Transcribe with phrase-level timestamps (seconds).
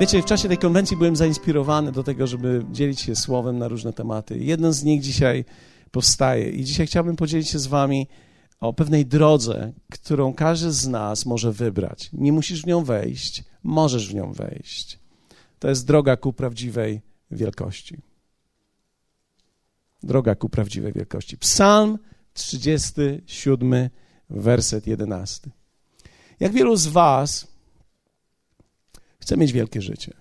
[0.00, 3.92] Wiecie, w czasie tej konwencji byłem zainspirowany do tego, żeby dzielić się słowem na różne
[3.92, 4.38] tematy.
[4.38, 5.44] Jeden z nich dzisiaj
[5.90, 8.08] powstaje i dzisiaj chciałbym podzielić się z wami
[8.60, 12.10] o pewnej drodze, którą każdy z nas może wybrać.
[12.12, 14.98] Nie musisz w nią wejść, możesz w nią wejść.
[15.58, 17.00] To jest droga ku prawdziwej
[17.30, 17.98] wielkości.
[20.02, 21.38] Droga ku prawdziwej wielkości.
[21.38, 21.98] Psalm
[22.32, 23.90] 37,
[24.30, 25.50] werset 11.
[26.40, 27.53] Jak wielu z Was
[29.24, 30.14] chce mieć wielkie życie?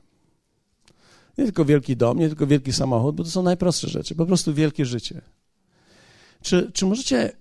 [1.37, 4.53] Nie tylko wielki dom, nie tylko wielki samochód, bo to są najprostsze rzeczy, po prostu
[4.53, 5.21] wielkie życie.
[6.41, 7.31] Czy, czy, możecie,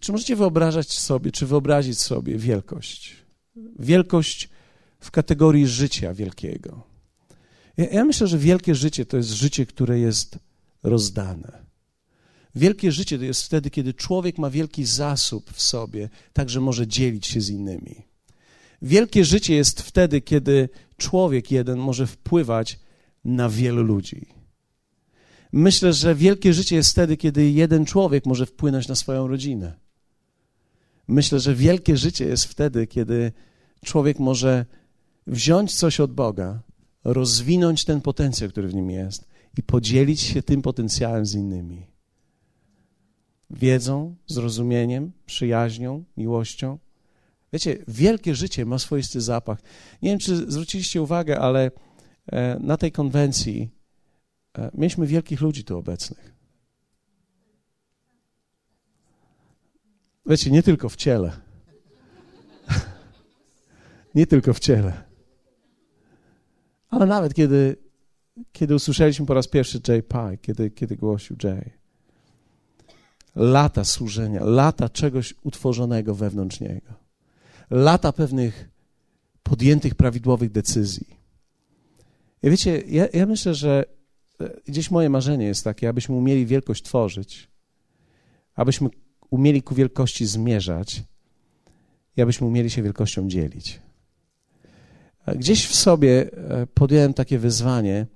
[0.00, 3.16] czy możecie wyobrażać sobie, czy wyobrazić sobie wielkość?
[3.78, 4.48] Wielkość
[5.00, 6.82] w kategorii życia wielkiego.
[7.76, 10.38] Ja, ja myślę, że wielkie życie to jest życie, które jest
[10.82, 11.66] rozdane.
[12.54, 16.86] Wielkie życie to jest wtedy, kiedy człowiek ma wielki zasób w sobie, tak że może
[16.86, 18.06] dzielić się z innymi.
[18.82, 22.80] Wielkie życie jest wtedy, kiedy człowiek jeden może wpływać
[23.24, 24.26] na wielu ludzi.
[25.52, 29.72] Myślę, że wielkie życie jest wtedy, kiedy jeden człowiek może wpłynąć na swoją rodzinę.
[31.08, 33.32] Myślę, że wielkie życie jest wtedy, kiedy
[33.84, 34.66] człowiek może
[35.26, 36.62] wziąć coś od Boga,
[37.04, 41.86] rozwinąć ten potencjał, który w nim jest i podzielić się tym potencjałem z innymi.
[43.50, 46.78] Wiedzą, zrozumieniem, przyjaźnią, miłością.
[47.52, 49.58] Wiecie, wielkie życie ma swoisty zapach.
[50.02, 51.70] Nie wiem, czy zwróciliście uwagę, ale
[52.26, 53.70] e, na tej konwencji
[54.58, 56.36] e, mieliśmy wielkich ludzi tu obecnych.
[60.26, 61.32] Wiecie, nie tylko w ciele.
[64.14, 65.04] nie tylko w ciele.
[66.88, 67.76] Ale nawet kiedy,
[68.52, 71.70] kiedy usłyszeliśmy po raz pierwszy Jay Pye, kiedy, kiedy głosił Jay,
[73.34, 77.05] lata służenia, lata czegoś utworzonego wewnątrz niego,
[77.70, 78.68] lata pewnych
[79.42, 81.16] podjętych prawidłowych decyzji.
[82.42, 83.84] I wiecie, ja, ja myślę, że
[84.40, 87.48] e, gdzieś moje marzenie jest takie, abyśmy umieli wielkość tworzyć,
[88.54, 88.88] abyśmy
[89.30, 91.02] umieli ku wielkości zmierzać
[92.16, 93.80] i abyśmy umieli się wielkością dzielić.
[95.36, 98.06] Gdzieś w sobie e, podjąłem takie wyzwanie,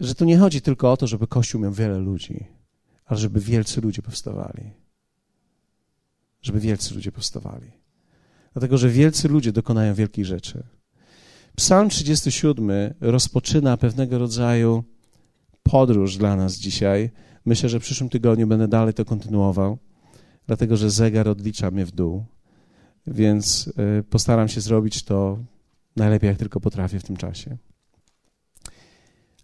[0.00, 2.46] że tu nie chodzi tylko o to, żeby Kościół miał wiele ludzi,
[3.04, 4.70] ale żeby wielcy ludzie powstawali.
[6.42, 7.70] Żeby wielcy ludzie powstawali.
[8.56, 10.62] Dlatego, że wielcy ludzie dokonają wielkich rzeczy.
[11.56, 14.84] Psalm 37 rozpoczyna pewnego rodzaju
[15.62, 17.10] podróż dla nas dzisiaj.
[17.44, 19.78] Myślę, że w przyszłym tygodniu będę dalej to kontynuował,
[20.46, 22.24] dlatego że zegar odlicza mnie w dół,
[23.06, 25.38] więc e, postaram się zrobić to
[25.96, 27.56] najlepiej, jak tylko potrafię w tym czasie.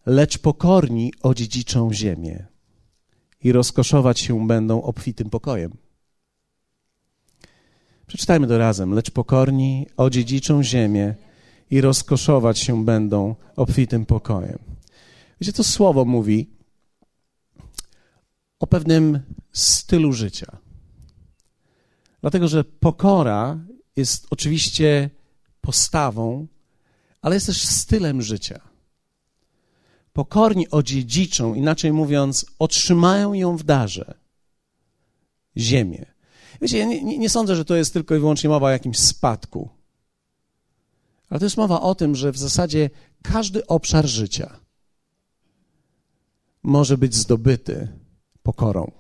[0.07, 2.47] Lecz pokorni odziedziczą ziemię
[3.45, 5.73] i rozkoszować się będą obfitym pokojem.
[8.13, 8.95] Przeczytajmy to razem.
[8.95, 11.15] Lecz pokorni odziedziczą ziemię
[11.71, 14.59] i rozkoszować się będą obfitym pokojem.
[15.41, 16.51] Wiecie, to słowo mówi
[18.61, 19.21] o pewnym
[19.53, 20.57] stylu życia.
[22.21, 23.59] Dlatego, że pokora
[23.97, 25.11] jest oczywiście
[25.61, 26.47] postawą,
[27.23, 28.61] ale jest też stylem życia.
[30.13, 34.15] Pokorni odziedziczą, inaczej mówiąc, otrzymają ją w darze
[35.57, 36.12] ziemię.
[36.63, 39.69] Wiecie, ja nie, nie sądzę, że to jest tylko i wyłącznie mowa o jakimś spadku.
[41.31, 42.91] Ale to jest mowa o tym, że w zasadzie
[43.23, 44.57] każdy obszar życia
[46.63, 47.89] może być zdobyty
[48.43, 48.91] pokorą.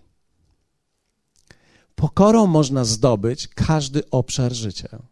[1.94, 5.02] Pokorą można zdobyć każdy obszar życia.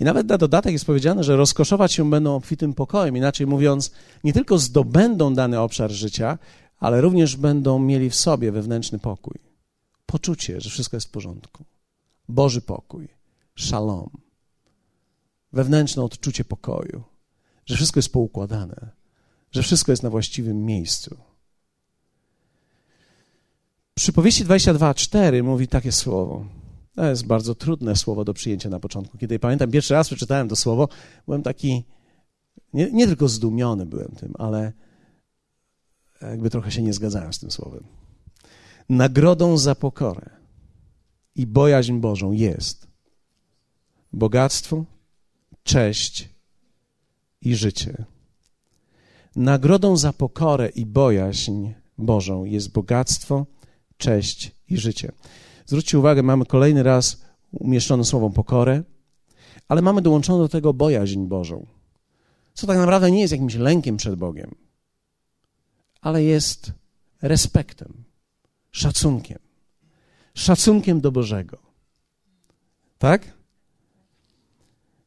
[0.00, 3.16] I nawet na dodatek jest powiedziane, że rozkoszować się będą obfitym pokojem.
[3.16, 3.90] Inaczej mówiąc,
[4.24, 6.38] nie tylko zdobędą dany obszar życia,
[6.78, 9.49] ale również będą mieli w sobie wewnętrzny pokój.
[10.10, 11.64] Poczucie, że wszystko jest w porządku.
[12.28, 13.08] Boży pokój,
[13.54, 14.10] szalom.
[15.52, 17.02] Wewnętrzne odczucie pokoju,
[17.66, 18.90] że wszystko jest poukładane,
[19.52, 21.16] że wszystko jest na właściwym miejscu.
[23.94, 26.46] Przypowieści 22:4 mówi takie słowo.
[26.94, 29.18] To jest bardzo trudne słowo do przyjęcia na początku.
[29.18, 30.88] Kiedy pamiętam, pierwszy raz przeczytałem to słowo,
[31.26, 31.84] byłem taki,
[32.72, 34.72] nie, nie tylko zdumiony byłem tym, ale
[36.20, 37.84] jakby trochę się nie zgadzałem z tym słowem.
[38.90, 40.30] Nagrodą za pokorę
[41.34, 42.88] i bojaźń Bożą jest
[44.12, 44.84] bogactwo,
[45.62, 46.28] cześć
[47.40, 48.04] i życie.
[49.36, 53.46] Nagrodą za pokorę i bojaźń Bożą jest bogactwo,
[53.96, 55.12] cześć i życie.
[55.66, 58.82] Zwróćcie uwagę, mamy kolejny raz umieszczone słowo pokorę,
[59.68, 61.66] ale mamy dołączoną do tego bojaźń Bożą.
[62.54, 64.54] Co tak naprawdę nie jest jakimś lękiem przed Bogiem,
[66.00, 66.72] ale jest
[67.22, 68.09] respektem,
[68.72, 69.38] szacunkiem.
[70.34, 71.58] Szacunkiem do Bożego.
[72.98, 73.32] Tak?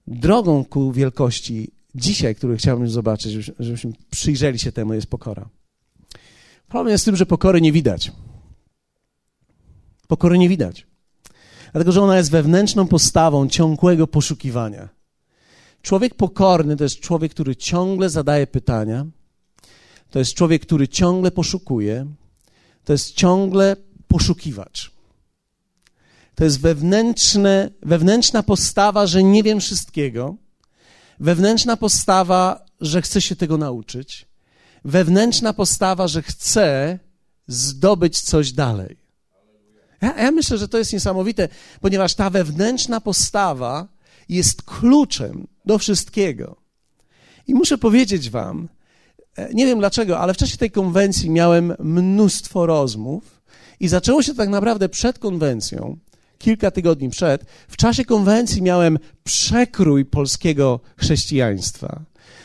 [0.08, 5.50] Drogą ku wielkości dzisiaj, który chciałbym zobaczyć, żebyśmy przyjrzeli się temu, jest pokora.
[6.68, 8.12] Problem jest z tym, że pokory nie widać.
[10.08, 10.88] Pokory nie widać.
[11.72, 14.90] Dlatego, że ona jest wewnętrzną postawą ciągłego poszukiwania.
[15.82, 19.06] Człowiek pokorny to jest człowiek, który ciągle zadaje pytania,
[20.10, 22.06] to jest człowiek, który ciągle poszukuje,
[22.86, 23.76] to jest ciągle
[24.08, 24.92] poszukiwacz.
[26.36, 30.36] To jest wewnętrzne, wewnętrzna postawa, że nie wiem wszystkiego,
[31.20, 34.26] wewnętrzna postawa, że chcę się tego nauczyć,
[34.86, 37.00] wewnętrzna postawa, że chcę
[37.48, 38.98] zdobyć coś dalej.
[40.02, 41.50] Ja, ja myślę, że to jest niesamowite,
[41.82, 43.88] ponieważ ta wewnętrzna postawa
[44.30, 46.56] jest kluczem do wszystkiego.
[47.48, 48.70] I muszę powiedzieć Wam,
[49.54, 53.42] nie wiem dlaczego, ale w czasie tej konwencji miałem mnóstwo rozmów
[53.80, 55.98] i zaczęło się tak naprawdę przed konwencją,
[56.38, 57.46] kilka tygodni przed.
[57.68, 62.02] W czasie konwencji miałem przekrój polskiego chrześcijaństwa.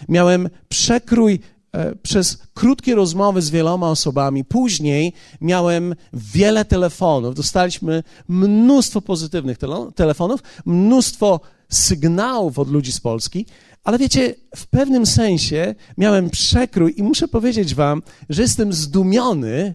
[0.09, 1.41] Miałem przekrój
[1.73, 4.45] E, przez krótkie rozmowy z wieloma osobami.
[4.45, 7.35] Później miałem wiele telefonów.
[7.35, 13.47] Dostaliśmy mnóstwo pozytywnych tele telefonów, mnóstwo sygnałów od ludzi z Polski,
[13.85, 19.75] ale wiecie, w pewnym sensie miałem przekrój i muszę powiedzieć Wam, że jestem zdumiony,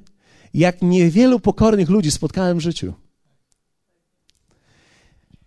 [0.53, 2.93] jak niewielu pokornych ludzi spotkałem w życiu.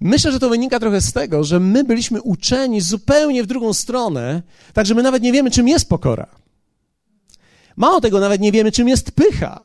[0.00, 4.42] Myślę, że to wynika trochę z tego, że my byliśmy uczeni zupełnie w drugą stronę,
[4.72, 6.26] tak że my nawet nie wiemy, czym jest pokora.
[7.76, 9.60] Mało tego, nawet nie wiemy, czym jest pycha,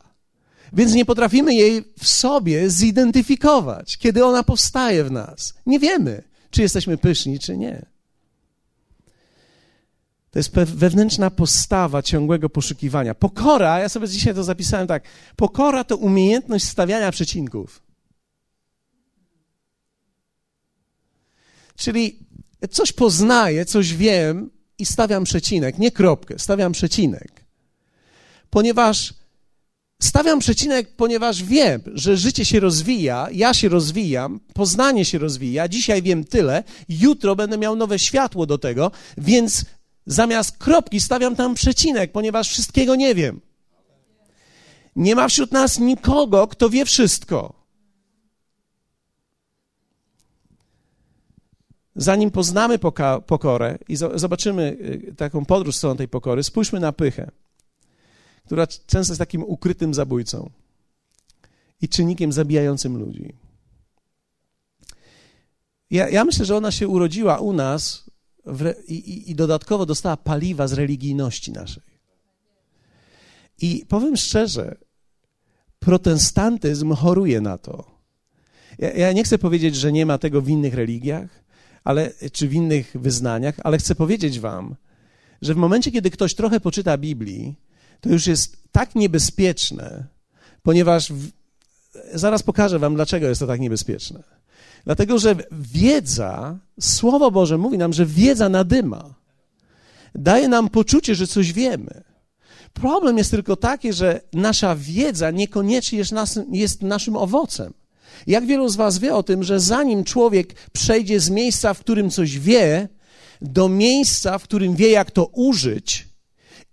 [0.73, 5.53] więc nie potrafimy jej w sobie zidentyfikować, kiedy ona powstaje w nas.
[5.65, 7.85] Nie wiemy, czy jesteśmy pyszni, czy nie.
[10.31, 13.15] To jest wewnętrzna postawa ciągłego poszukiwania.
[13.15, 15.03] Pokora, ja sobie dzisiaj to zapisałem tak,
[15.35, 17.81] pokora to umiejętność stawiania przecinków.
[21.75, 22.19] Czyli
[22.71, 27.45] coś poznaję, coś wiem i stawiam przecinek, nie kropkę, stawiam przecinek.
[28.49, 29.13] Ponieważ
[30.01, 36.01] stawiam przecinek, ponieważ wiem, że życie się rozwija, ja się rozwijam, poznanie się rozwija, dzisiaj
[36.01, 39.65] wiem tyle, jutro będę miał nowe światło do tego, więc
[40.05, 43.41] zamiast kropki stawiam tam przecinek, ponieważ wszystkiego nie wiem.
[44.95, 47.61] Nie ma wśród nas nikogo, kto wie wszystko.
[51.95, 52.79] Zanim poznamy
[53.27, 54.77] pokorę i zobaczymy
[55.09, 57.31] y, taką podróż stron tej pokory, spójrzmy na pychę,
[58.45, 60.49] która często jest takim ukrytym zabójcą
[61.81, 63.33] i czynnikiem zabijającym ludzi.
[65.91, 68.10] Ja, ja myślę, że ona się urodziła u nas
[68.45, 71.83] w, i, i dodatkowo dostała paliwa z religijności naszej.
[73.61, 74.75] I powiem szczerze,
[75.79, 77.91] protestantyzm choruje na to.
[78.79, 81.29] Ja, ja, nie chcę powiedzieć, że nie ma tego w innych religiach,
[81.83, 84.75] ale, czy w innych wyznaniach, ale chcę powiedzieć wam,
[85.41, 87.55] że w momencie, kiedy ktoś trochę poczyta Biblii,
[88.01, 90.07] to już jest tak niebezpieczne,
[90.63, 91.31] ponieważ w...
[92.13, 94.23] zaraz pokażę wam, dlaczego jest to tak niebezpieczne.
[94.85, 99.13] Dlatego, że wiedza, Słowo Boże mówi nam, że wiedza nadyma.
[100.15, 102.03] Daje nam poczucie, że coś wiemy.
[102.73, 107.73] Problem jest tylko taki, że nasza wiedza niekoniecznie jest, nas, jest naszym owocem.
[108.27, 112.09] Jak wielu z Was wie o tym, że zanim człowiek przejdzie z miejsca, w którym
[112.09, 112.89] coś wie,
[113.41, 116.07] do miejsca, w którym wie, jak to użyć,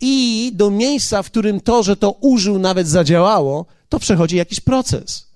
[0.00, 5.28] i do miejsca, w którym to, że to użył, nawet zadziałało, to przechodzi jakiś proces.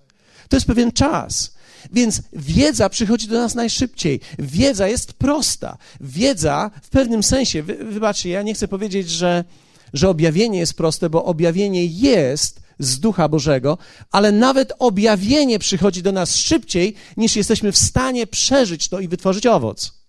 [0.49, 1.52] To jest pewien czas.
[1.93, 4.21] Więc wiedza przychodzi do nas najszybciej.
[4.39, 5.79] Wiedza jest prosta.
[6.01, 9.45] Wiedza w pewnym sensie, wy, wybaczcie, ja nie chcę powiedzieć, że,
[9.93, 13.79] że objawienie jest proste, bo objawienie jest z Ducha Bożego,
[14.11, 19.47] ale nawet objawienie przychodzi do nas szybciej, niż jesteśmy w stanie przeżyć to i wytworzyć
[19.47, 20.03] owoc.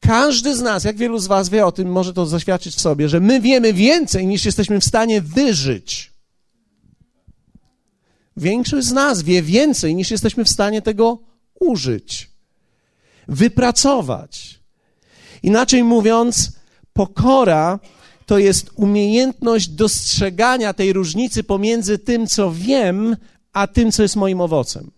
[0.00, 3.08] Każdy z nas, jak wielu z Was wie o tym, może to zaświadczyć w sobie,
[3.08, 6.15] że my wiemy więcej, niż jesteśmy w stanie wyżyć.
[8.36, 11.18] Większość z nas wie więcej, niż jesteśmy w stanie tego
[11.60, 12.30] użyć,
[13.28, 14.60] wypracować.
[15.42, 16.52] Inaczej mówiąc,
[16.92, 17.80] pokora
[18.26, 23.16] to jest umiejętność dostrzegania tej różnicy pomiędzy tym, co wiem,
[23.52, 24.90] a tym, co jest moim owocem.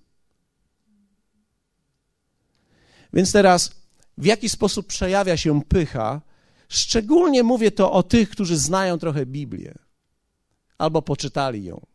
[3.12, 3.70] Więc teraz
[4.18, 6.20] w jaki sposób przejawia się pycha.
[6.68, 9.74] Szczególnie mówię to o tych, którzy znają trochę Biblię
[10.78, 11.86] albo poczytali ją.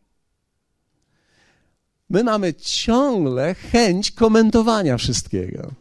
[2.10, 5.72] My mamy ciągle chęć komentowania wszystkiego.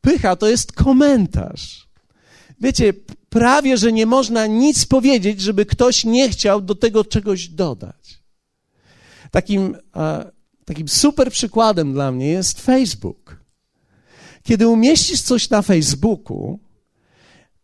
[0.00, 1.88] Pycha to jest komentarz.
[2.60, 2.92] Wiecie,
[3.28, 8.22] prawie że nie można nic powiedzieć, żeby ktoś nie chciał do tego czegoś dodać.
[9.30, 9.76] Takim,
[10.64, 13.36] takim super przykładem dla mnie jest Facebook.
[14.42, 16.58] Kiedy umieścisz coś na Facebooku,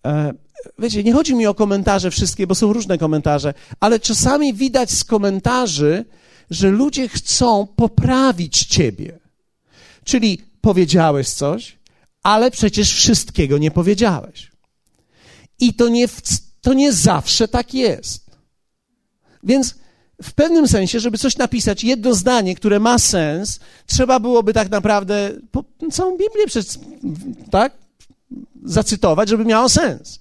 [0.05, 0.33] E,
[0.79, 5.05] wiecie, nie chodzi mi o komentarze wszystkie, bo są różne komentarze, ale czasami widać z
[5.05, 6.05] komentarzy,
[6.51, 9.19] że ludzie chcą poprawić ciebie.
[10.05, 11.79] Czyli powiedziałeś coś,
[12.23, 14.51] ale przecież wszystkiego nie powiedziałeś.
[15.61, 16.09] I to nie,
[16.61, 18.25] to nie zawsze tak jest.
[19.43, 19.75] Więc
[20.23, 25.33] w pewnym sensie, żeby coś napisać, jedno zdanie, które ma sens, trzeba byłoby tak naprawdę
[25.93, 26.79] całą Biblię przez,
[27.51, 27.73] tak,
[28.65, 30.21] zacytować, żeby miało sens.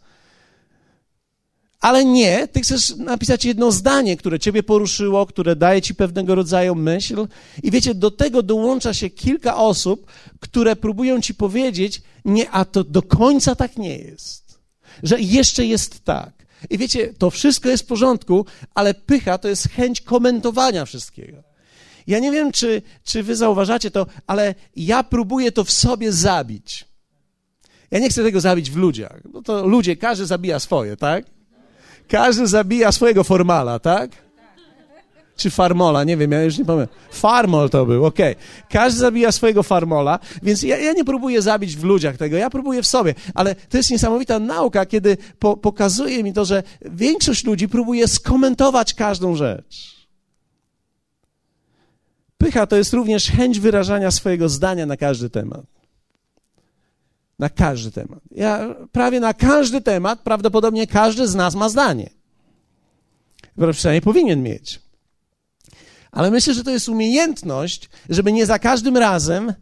[1.84, 6.76] Ale nie, ty chcesz napisać jedno zdanie, które ciebie poruszyło, które daje ci pewnego rodzaju
[6.76, 7.28] myśl.
[7.64, 10.06] I wiecie, do tego dołącza się kilka osób,
[10.40, 14.60] które próbują ci powiedzieć, nie, a to do końca tak nie jest.
[15.04, 16.34] Że jeszcze jest tak.
[16.70, 21.44] I wiecie, to wszystko jest w porządku, ale pycha to jest chęć komentowania wszystkiego.
[22.08, 26.86] Ja nie wiem, czy, czy wy zauważacie to, ale ja próbuję to w sobie zabić.
[27.92, 29.22] Ja nie chcę tego zabić w ludziach.
[29.34, 31.34] No to ludzie, każdy zabija swoje, tak?
[32.08, 34.24] Każdy zabija swojego formala, tak?
[35.36, 36.96] Czy farmola, nie wiem, ja już nie pamiętam.
[37.12, 38.34] Farmol to był, okej.
[38.34, 38.44] Okay.
[38.70, 42.82] Każdy zabija swojego farmola, więc ja, ja, nie próbuję zabić w ludziach tego, ja próbuję
[42.82, 43.16] w sobie.
[43.34, 48.94] Ale to jest niesamowita nauka, kiedy po, pokazuje mi to, że większość ludzi próbuje skomentować
[48.94, 50.08] każdą rzecz.
[52.38, 55.73] Pycha to jest również chęć wyrażania swojego zdania na każdy temat.
[57.44, 58.20] Na każdy temat.
[58.32, 62.10] Ja prawie na każdy temat, prawdopodobnie każdy z nas ma zdanie.
[63.72, 64.82] Przynajmniej powinien mieć.
[66.12, 69.54] Ale myślę, że to jest umiejętność, żeby nie za każdym razem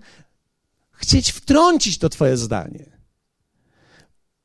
[0.91, 2.85] chcieć wtrącić to Twoje zdanie.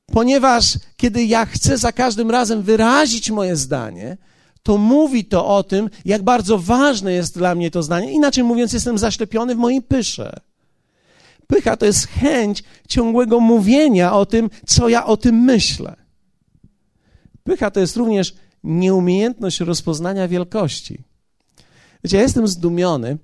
[0.07, 4.17] Ponieważ kiedy ja chcę za każdym razem wyrazić moje zdanie,
[4.63, 8.13] to mówi to o tym, jak bardzo ważne jest dla mnie to zdanie.
[8.13, 10.41] Inaczej mówiąc, jestem zaślepiony w mojej pysze.
[11.47, 15.97] Pycha to jest chęć ciągłego mówienia o tym, co ja o tym myślę.
[17.45, 18.35] Pycha to jest również
[18.65, 20.99] nieumiejętność rozpoznania wielkości.
[22.05, 23.19] Wiecie, ja jestem zdumiony.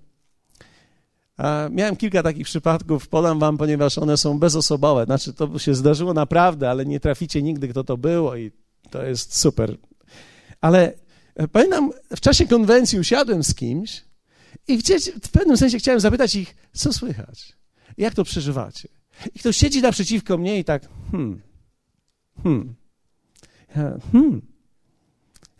[1.71, 5.05] Miałem kilka takich przypadków, podam wam, ponieważ one są bezosobowe.
[5.05, 8.50] Znaczy, to się zdarzyło naprawdę, ale nie traficie nigdy, kto to było i
[8.91, 9.76] to jest super.
[10.61, 10.93] Ale
[11.35, 14.05] e, pamiętam, w czasie konwencji usiadłem z kimś
[14.69, 14.79] i
[15.23, 17.62] w pewnym sensie chciałem zapytać ich, co słychać?
[17.99, 18.89] Jak to przeżywacie?
[19.35, 21.43] I ktoś siedzi naprzeciwko mnie i tak, hmm,
[22.43, 22.75] hmm,
[24.13, 24.43] hmm.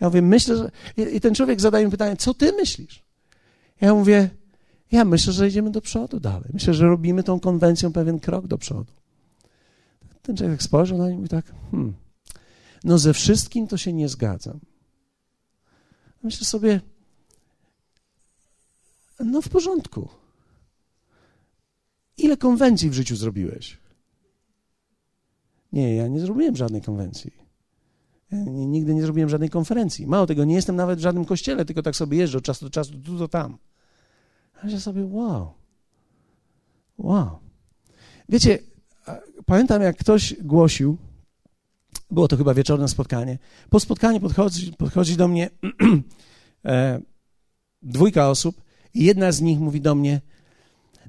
[0.01, 0.71] Ja mówię, myślę, że...
[1.12, 3.03] I ten człowiek zadaje mi pytanie, co ty myślisz?
[3.81, 4.31] Ja mówię,
[4.93, 6.51] ja myślę, że idziemy do przodu dalej.
[6.53, 8.93] Myślę, że robimy tą konwencją pewien krok do przodu.
[10.23, 11.95] Ten człowiek spojrzał na mnie i tak, hmm,
[12.85, 14.61] no ze wszystkim to się nie zgadzam.
[16.23, 16.81] Myślę sobie,
[19.21, 20.09] no w porządku.
[22.23, 23.79] Ile konwencji w życiu zrobiłeś?
[25.73, 27.43] Nie, ja nie zrobiłem żadnej konwencji.
[28.33, 30.07] Ja nigdy nie zrobiłem żadnej konferencji.
[30.07, 32.71] Mało tego, nie jestem nawet w żadnym kościele, tylko tak sobie jeżdżę od czasu do
[32.71, 33.59] czasu, tu, to tam.
[34.62, 35.52] A ja sobie, wow,
[36.99, 37.38] wow.
[38.29, 38.59] Wiecie,
[39.47, 40.97] pamiętam jak ktoś głosił,
[42.11, 43.38] było to chyba wieczorne spotkanie,
[43.71, 45.50] po spotkaniu podchodzi, podchodzi do mnie
[46.64, 47.00] e,
[47.83, 48.62] dwójka osób
[48.95, 50.21] i jedna z nich mówi do mnie,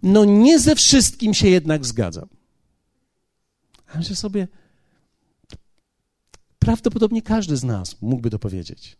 [0.03, 2.29] no nie ze wszystkim się jednak zgadzam.
[3.87, 4.47] A ja sobie,
[6.59, 8.97] prawdopodobnie każdy z nas mógłby to powiedzieć.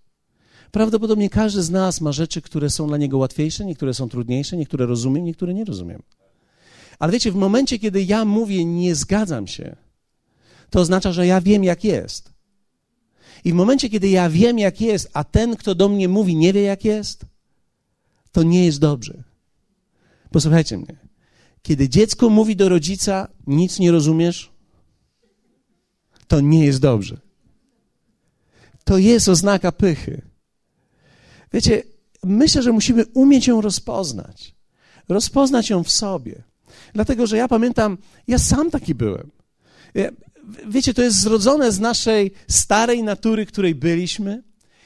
[0.72, 4.86] Prawdopodobnie każdy z nas ma rzeczy, które są dla niego łatwiejsze, niektóre są trudniejsze, niektóre
[4.86, 6.01] rozumiem, niektóre nie rozumiem.
[7.00, 9.75] Ale wiecie, w momencie, kiedy ja mówię nie zgadzam się,
[10.69, 12.33] to oznacza, że ja wiem, jak jest.
[13.43, 16.53] I w momencie, kiedy ja wiem, jak jest, a ten, kto do mnie mówi, nie
[16.53, 17.25] wie, jak jest,
[18.31, 19.24] to nie jest dobrze.
[20.33, 20.95] Posłuchajcie mnie.
[21.61, 24.51] Kiedy dziecko mówi do rodzica, nic nie rozumiesz,
[26.27, 27.17] to nie jest dobrze.
[28.83, 30.21] To jest oznaka pychy.
[31.53, 31.83] Wiecie,
[32.23, 34.55] myślę, że musimy umieć ją rozpoznać.
[35.09, 36.43] Rozpoznać ją w sobie.
[36.93, 37.97] Dlatego, że ja pamiętam,
[38.27, 39.31] ja sam taki byłem.
[40.67, 44.43] Wiecie, to jest zrodzone z naszej starej natury, której byliśmy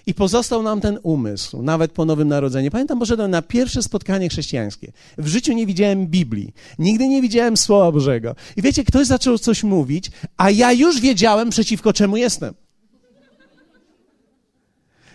[0.07, 2.71] i pozostał nam ten umysł, nawet po Nowym Narodzeniu.
[2.71, 4.91] Pamiętam, poszedłem na pierwsze spotkanie chrześcijańskie.
[5.17, 6.53] W życiu nie widziałem Biblii.
[6.79, 8.35] Nigdy nie widziałem Słowa Bożego.
[8.55, 12.53] I wiecie, ktoś zaczął coś mówić, a ja już wiedziałem, przeciwko czemu jestem.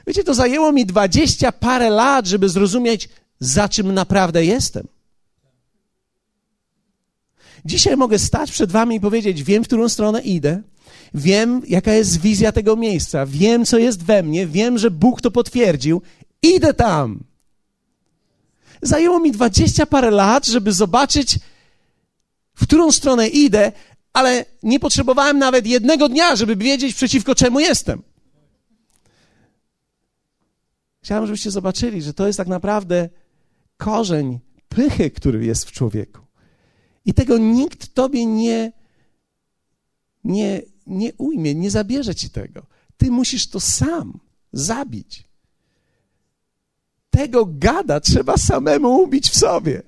[0.06, 3.08] Wiecie, to zajęło mi dwadzieścia parę lat, żeby zrozumieć,
[3.40, 4.86] za czym naprawdę jestem.
[7.64, 10.62] Dzisiaj mogę stać przed wami i powiedzieć, wiem, w którą stronę idę,
[11.14, 15.30] wiem, jaka jest wizja tego miejsca, wiem, co jest we mnie, wiem, że Bóg to
[15.30, 16.02] potwierdził,
[16.42, 17.24] idę tam.
[18.82, 21.38] Zajęło mi dwadzieścia parę lat, żeby zobaczyć,
[22.54, 23.72] w którą stronę idę,
[24.12, 28.02] ale nie potrzebowałem nawet jednego dnia, żeby wiedzieć, przeciwko czemu jestem.
[31.02, 33.08] Chciałem, żebyście zobaczyli, że to jest tak naprawdę
[33.76, 34.38] korzeń
[34.68, 36.20] pychy, który jest w człowieku.
[37.04, 38.72] I tego nikt tobie nie,
[40.24, 42.62] nie, nie ujmie, nie zabierze ci tego.
[42.96, 44.20] Ty musisz to sam
[44.52, 45.24] zabić.
[47.10, 49.82] Tego gada trzeba samemu ubić w sobie.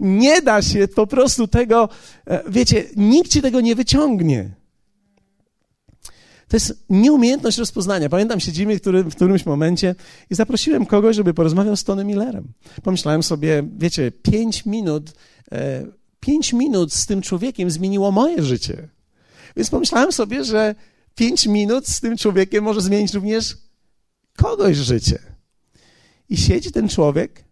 [0.00, 1.88] Nie da się po prostu tego,
[2.26, 4.50] e, wiecie, nikt ci tego nie wyciągnie.
[6.48, 8.08] To jest nieumiejętność rozpoznania.
[8.08, 9.94] Pamiętam, siedzimy który, w którymś momencie
[10.30, 12.52] i zaprosiłem kogoś, żeby porozmawiał z Tony Millerem.
[12.82, 15.12] Pomyślałem sobie, wiecie, pięć minut,
[15.52, 15.86] e,
[16.20, 18.88] pięć minut z tym człowiekiem zmieniło moje życie.
[19.58, 20.74] Więc pomyślałem sobie, że
[21.14, 23.56] pięć minut z tym człowiekiem może zmienić również
[24.36, 25.18] kogoś życie.
[26.28, 27.44] I siedzi ten człowiek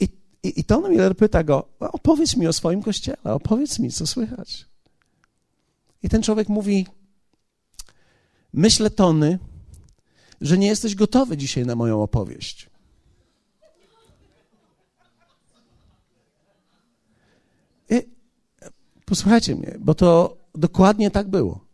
[0.00, 0.04] i,
[0.42, 4.66] i, i Tony Miller pyta go, opowiedz mi o swoim kościele, opowiedz mi, co słychać.
[6.02, 6.86] I ten człowiek mówi,
[8.52, 9.38] myślę, Tony,
[10.40, 12.70] że nie jesteś gotowy dzisiaj na moją opowieść.
[17.90, 18.02] I,
[19.04, 21.64] posłuchajcie mnie, bo to dokładnie tak było.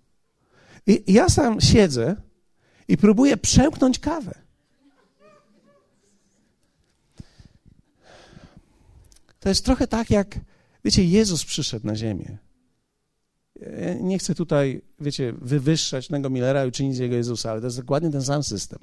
[0.87, 2.17] I ja sam siedzę
[2.89, 4.35] i próbuję przełknąć kawę.
[9.41, 10.41] To jest trochę tak, jak,
[10.85, 12.39] wiecie, Jezus przyszedł na ziemię.
[13.61, 17.77] Ja nie chcę tutaj, wiecie, wywyższać Nego Millera i uczynić jego Jezusa, ale to jest
[17.77, 18.79] dokładnie ten sam system.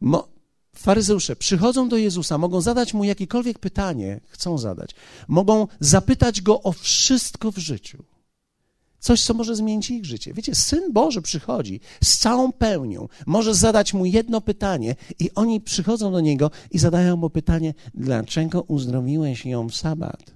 [0.00, 0.28] Mo,
[0.82, 4.90] faryzeusze przychodzą do Jezusa, mogą zadać mu jakiekolwiek pytanie, chcą zadać.
[5.28, 8.04] Mogą zapytać go o wszystko w życiu.
[8.98, 10.34] Coś, co może zmienić ich życie.
[10.34, 16.12] Wiecie, Syn Boży przychodzi z całą pełnią, może zadać mu jedno pytanie i oni przychodzą
[16.12, 20.34] do niego i zadają mu pytanie, dlaczego uzdrowiłeś ją w sabat?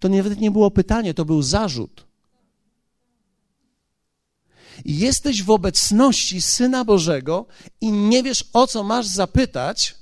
[0.00, 2.07] To nawet nie było pytanie, to był zarzut.
[4.84, 7.46] Jesteś w obecności Syna Bożego
[7.80, 9.94] i nie wiesz, o co masz zapytać,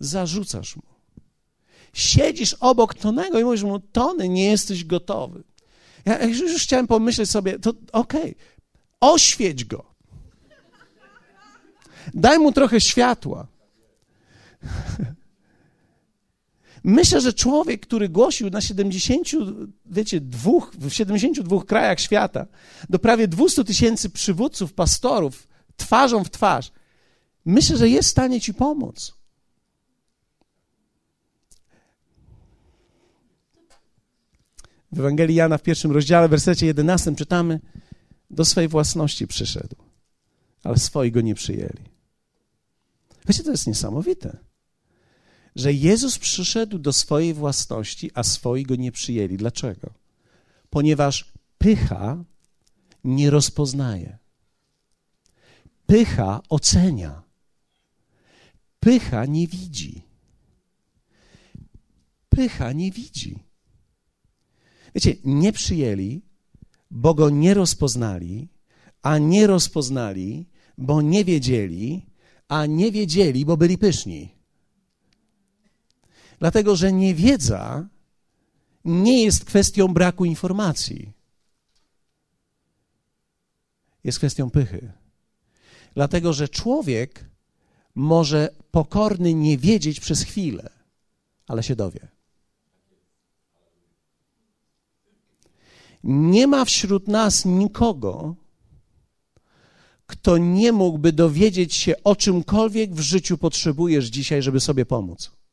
[0.00, 0.94] zarzucasz mu
[1.94, 5.44] siedzisz obok Tonego i mówisz mu, Tony, nie jesteś gotowy.
[6.04, 8.34] Ja już chciałem pomyśleć sobie, to okej, okay,
[9.00, 9.84] oświeć go.
[12.14, 13.46] Daj mu trochę światła.
[16.84, 19.28] Myślę, że człowiek, który głosił na 70,
[19.86, 22.46] wiecie, dwóch, w 72 krajach świata
[22.90, 26.72] do prawie 200 tysięcy przywódców, pastorów, twarzą w twarz,
[27.44, 29.14] myślę, że jest w stanie ci pomóc.
[34.92, 37.60] W Ewangelii Jana w pierwszym rozdziale, w wersecie 11 czytamy:
[38.30, 39.76] Do swojej własności przyszedł,
[40.62, 41.84] ale swoi go nie przyjęli.
[43.28, 44.36] Wiecie, to jest niesamowite,
[45.56, 49.36] że Jezus przyszedł do swojej własności, a swoi go nie przyjęli.
[49.36, 49.94] Dlaczego?
[50.70, 52.24] Ponieważ pycha
[53.04, 54.18] nie rozpoznaje.
[55.86, 57.22] Pycha ocenia.
[58.80, 60.02] Pycha nie widzi.
[62.28, 63.38] Pycha nie widzi.
[64.94, 66.22] Wiecie, nie przyjęli,
[66.90, 68.48] bo go nie rozpoznali,
[69.02, 70.46] a nie rozpoznali,
[70.78, 72.06] bo nie wiedzieli,
[72.48, 74.33] a nie wiedzieli, bo byli pyszni.
[76.44, 77.88] Dlatego, że niewiedza
[78.84, 81.12] nie jest kwestią braku informacji.
[84.04, 84.92] Jest kwestią pychy.
[85.94, 87.24] Dlatego, że człowiek
[87.94, 90.70] może pokorny nie wiedzieć przez chwilę,
[91.46, 92.08] ale się dowie.
[96.04, 98.34] Nie ma wśród nas nikogo,
[100.06, 105.43] kto nie mógłby dowiedzieć się o czymkolwiek w życiu potrzebujesz dzisiaj, żeby sobie pomóc.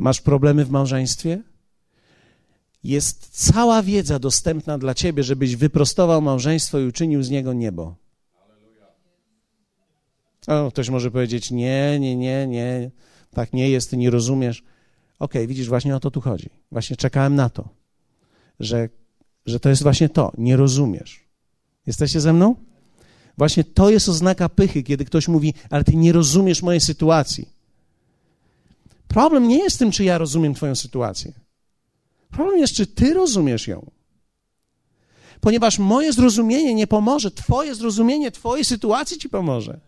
[0.00, 1.42] Masz problemy w małżeństwie?
[2.84, 7.94] Jest cała wiedza dostępna dla ciebie, żebyś wyprostował małżeństwo i uczynił z niego niebo.
[10.46, 12.90] O, ktoś może powiedzieć: Nie, nie, nie, nie,
[13.30, 14.62] tak nie jest, ty nie rozumiesz.
[15.18, 16.50] Okay, widzisz, właśnie o to tu chodzi.
[16.72, 17.68] Właśnie czekałem na to,
[18.60, 18.88] że,
[19.46, 20.32] że to jest właśnie to.
[20.38, 21.24] Nie rozumiesz.
[21.86, 22.56] Jesteście ze mną?
[23.38, 27.59] Właśnie to jest oznaka pychy, kiedy ktoś mówi, ale ty nie rozumiesz mojej sytuacji.
[29.10, 31.32] Problem nie jest tym, czy ja rozumiem Twoją sytuację.
[32.30, 33.90] Problem jest, czy Ty rozumiesz ją.
[35.40, 39.80] Ponieważ moje zrozumienie nie pomoże, Twoje zrozumienie Twojej sytuacji Ci pomoże.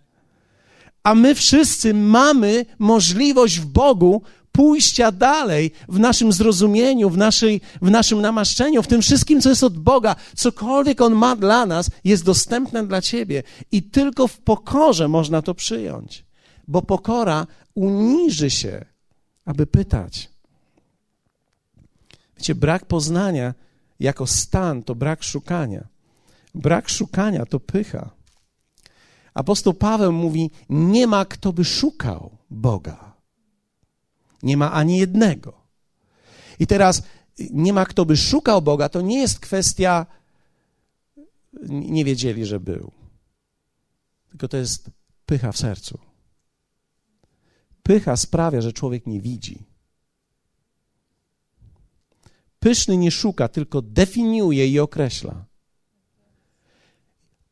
[1.02, 7.90] A my wszyscy mamy możliwość w Bogu pójścia dalej w naszym zrozumieniu, w, naszej, w
[7.90, 10.16] naszym namaszczeniu, w tym wszystkim, co jest od Boga.
[10.36, 15.54] Cokolwiek On ma dla nas, jest dostępne dla Ciebie i tylko w pokorze można to
[15.54, 16.24] przyjąć,
[16.68, 18.91] bo pokora uniży się,
[19.44, 20.30] aby pytać.
[22.36, 23.54] Wiecie, brak poznania
[24.00, 25.88] jako stan to brak szukania.
[26.54, 28.10] Brak szukania to pycha.
[29.34, 33.12] Apostoł Paweł mówi: Nie ma kto by szukał Boga.
[34.42, 35.62] Nie ma ani jednego.
[36.58, 37.02] I teraz
[37.50, 40.06] nie ma kto by szukał Boga, to nie jest kwestia,
[41.68, 42.92] nie wiedzieli, że był.
[44.30, 44.90] Tylko to jest
[45.26, 45.98] pycha w sercu.
[47.82, 49.64] Pycha sprawia, że człowiek nie widzi.
[52.60, 55.44] Pyszny nie szuka, tylko definiuje i określa.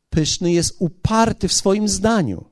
[0.09, 2.45] Pyszny jest uparty w swoim zdaniu.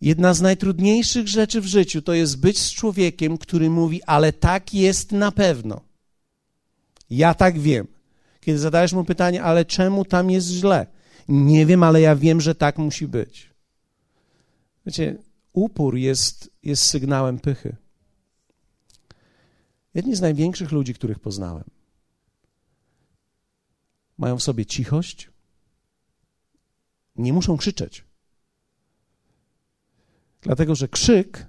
[0.00, 4.74] Jedna z najtrudniejszych rzeczy w życiu to jest być z człowiekiem, który mówi, ale tak
[4.74, 5.80] jest na pewno.
[7.10, 7.86] Ja tak wiem.
[8.40, 10.86] Kiedy zadajesz mu pytanie, ale czemu tam jest źle?
[11.28, 13.50] Nie wiem, ale ja wiem, że tak musi być.
[14.86, 15.16] Wiecie,
[15.58, 17.76] upór jest, jest sygnałem pychy.
[19.94, 21.64] Jedni z największych ludzi, których poznałem,
[24.18, 25.30] mają w sobie cichość,
[27.16, 28.04] nie muszą krzyczeć.
[30.42, 31.46] Dlatego, że krzyk,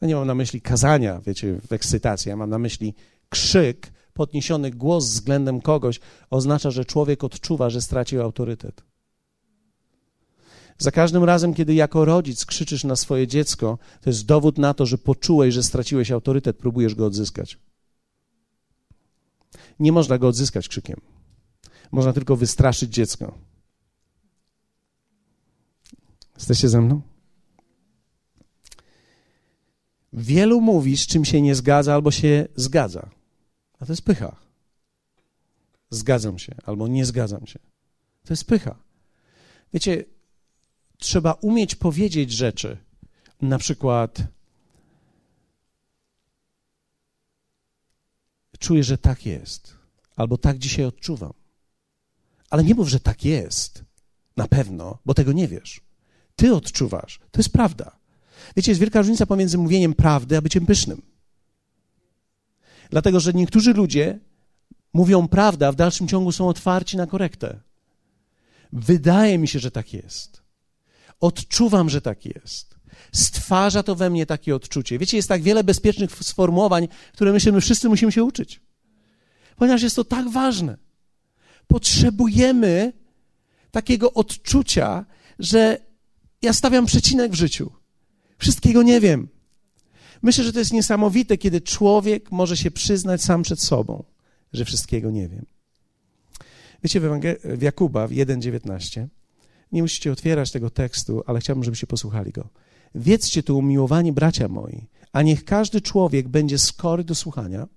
[0.00, 2.94] ja nie mam na myśli kazania, wiecie, w ekscytacji, ja mam na myśli
[3.28, 8.91] krzyk, podniesiony głos względem kogoś oznacza, że człowiek odczuwa, że stracił autorytet.
[10.78, 14.86] Za każdym razem, kiedy jako rodzic krzyczysz na swoje dziecko, to jest dowód na to,
[14.86, 17.58] że poczułeś, że straciłeś autorytet, próbujesz go odzyskać.
[19.80, 21.00] Nie można go odzyskać krzykiem.
[21.92, 23.38] Można tylko wystraszyć dziecko.
[26.36, 27.00] Jesteście ze mną?
[30.12, 33.10] Wielu mówi, z czym się nie zgadza albo się zgadza.
[33.78, 34.36] A to jest pycha.
[35.90, 37.58] Zgadzam się albo nie zgadzam się.
[38.24, 38.78] To jest pycha.
[39.74, 40.04] Wiecie,
[41.02, 42.76] trzeba umieć powiedzieć rzeczy.
[43.42, 44.22] Na przykład,
[48.58, 49.76] czuję, że tak jest,
[50.16, 51.32] albo tak dzisiaj odczuwam.
[52.50, 53.84] Ale nie mów, że tak jest.
[54.36, 55.80] Na pewno, bo tego nie wiesz.
[56.36, 57.18] Ty odczuwasz.
[57.30, 57.96] To jest prawda.
[58.56, 61.02] Wiecie, jest wielka różnica pomiędzy mówieniem prawdy, a byciem pysznym.
[62.90, 64.18] Dlatego, że niektórzy ludzie
[64.92, 67.60] mówią prawdę, a w dalszym ciągu są otwarci na korektę.
[68.72, 70.41] Wydaje mi się, że tak jest.
[71.22, 72.74] Odczuwam, że tak jest.
[73.12, 74.98] Stwarza to we mnie takie odczucie.
[74.98, 78.60] Wiecie, jest tak wiele bezpiecznych sformułowań, które myślę, my wszyscy musimy się uczyć.
[79.56, 80.76] Ponieważ jest to tak ważne.
[81.66, 82.92] Potrzebujemy
[83.70, 85.04] takiego odczucia,
[85.38, 85.78] że
[86.42, 87.72] ja stawiam przecinek w życiu.
[88.38, 89.28] Wszystkiego nie wiem.
[90.22, 94.04] Myślę, że to jest niesamowite, kiedy człowiek może się przyznać sam przed sobą,
[94.52, 95.46] że wszystkiego nie wiem.
[96.82, 99.06] Wiecie, w, Ewangel- w Jakuba w 1,19
[99.72, 102.48] nie musicie otwierać tego tekstu, ale chciałbym, żebyście posłuchali go.
[102.94, 107.68] Wiedzcie tu, umiłowani bracia moi, a niech każdy człowiek będzie skory do słuchania.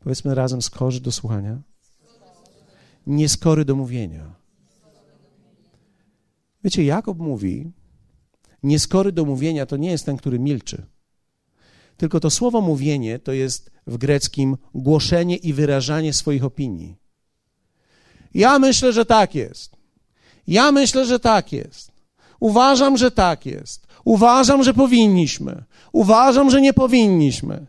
[0.00, 1.62] Powiedzmy razem, skory do słuchania.
[3.06, 4.34] Nieskory do mówienia.
[6.64, 7.72] Wiecie, Jakub mówi,
[8.62, 10.86] nieskory do mówienia to nie jest ten, który milczy.
[11.96, 16.96] Tylko to słowo mówienie to jest w greckim głoszenie i wyrażanie swoich opinii.
[18.34, 19.76] Ja myślę, że tak jest.
[20.46, 21.92] Ja myślę, że tak jest.
[22.40, 23.86] Uważam, że tak jest.
[24.04, 25.64] Uważam, że powinniśmy.
[25.92, 27.66] Uważam, że nie powinniśmy.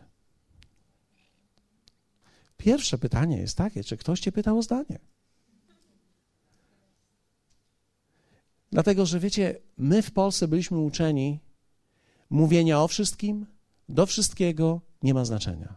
[2.56, 4.98] Pierwsze pytanie jest takie, czy ktoś cię pytał o zdanie?
[8.72, 11.40] Dlatego, że wiecie, my w Polsce byliśmy uczeni
[12.30, 13.46] mówienia o wszystkim,
[13.88, 15.76] do wszystkiego nie ma znaczenia.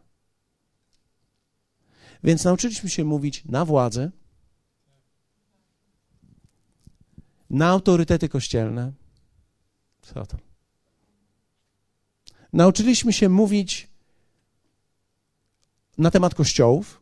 [2.23, 4.11] Więc nauczyliśmy się mówić na władzę,
[7.49, 8.93] na autorytety kościelne.
[10.01, 10.39] Co tam?
[12.53, 13.89] Nauczyliśmy się mówić
[15.97, 17.01] na temat kościołów.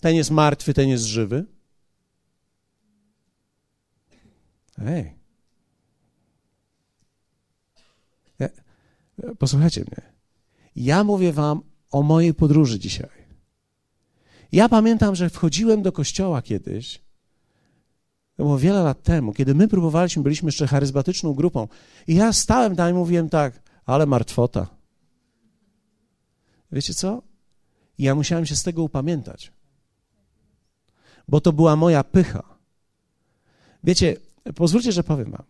[0.00, 1.44] Ten jest martwy, ten jest żywy.
[4.78, 5.16] Ej.
[9.38, 10.12] Posłuchajcie mnie.
[10.76, 13.26] Ja mówię wam o mojej podróży dzisiaj.
[14.52, 17.00] Ja pamiętam, że wchodziłem do kościoła kiedyś,
[18.36, 21.68] to było wiele lat temu, kiedy my próbowaliśmy, byliśmy jeszcze charyzmatyczną grupą,
[22.06, 24.66] i ja stałem tam i mówiłem tak, ale martwota.
[26.72, 27.22] Wiecie co?
[27.98, 29.52] ja musiałem się z tego upamiętać,
[31.28, 32.42] bo to była moja pycha.
[33.84, 34.16] Wiecie,
[34.54, 35.44] pozwólcie, że powiem wam.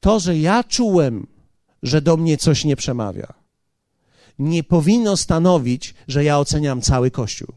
[0.00, 1.26] To, że ja czułem,
[1.82, 3.34] że do mnie coś nie przemawia,
[4.38, 7.48] nie powinno stanowić, że ja oceniam cały Kościół.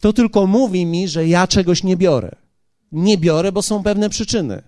[0.00, 2.36] To tylko mówi mi, że ja czegoś nie biorę.
[2.94, 4.62] Nie biorę, bo są pewne przyczyny.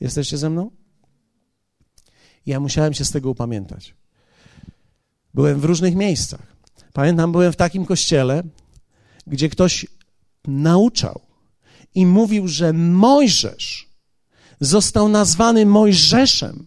[0.00, 0.70] Jesteście ze mną?
[2.46, 3.94] Ja musiałem się z tego upamiętać.
[5.34, 6.56] Byłem w różnych miejscach.
[6.92, 8.42] Pamiętam, byłem w takim kościele,
[9.26, 9.86] gdzie ktoś
[10.46, 11.20] nauczał
[11.94, 13.88] i mówił, że Mojżesz
[14.60, 16.66] został nazwany Mojżeszem,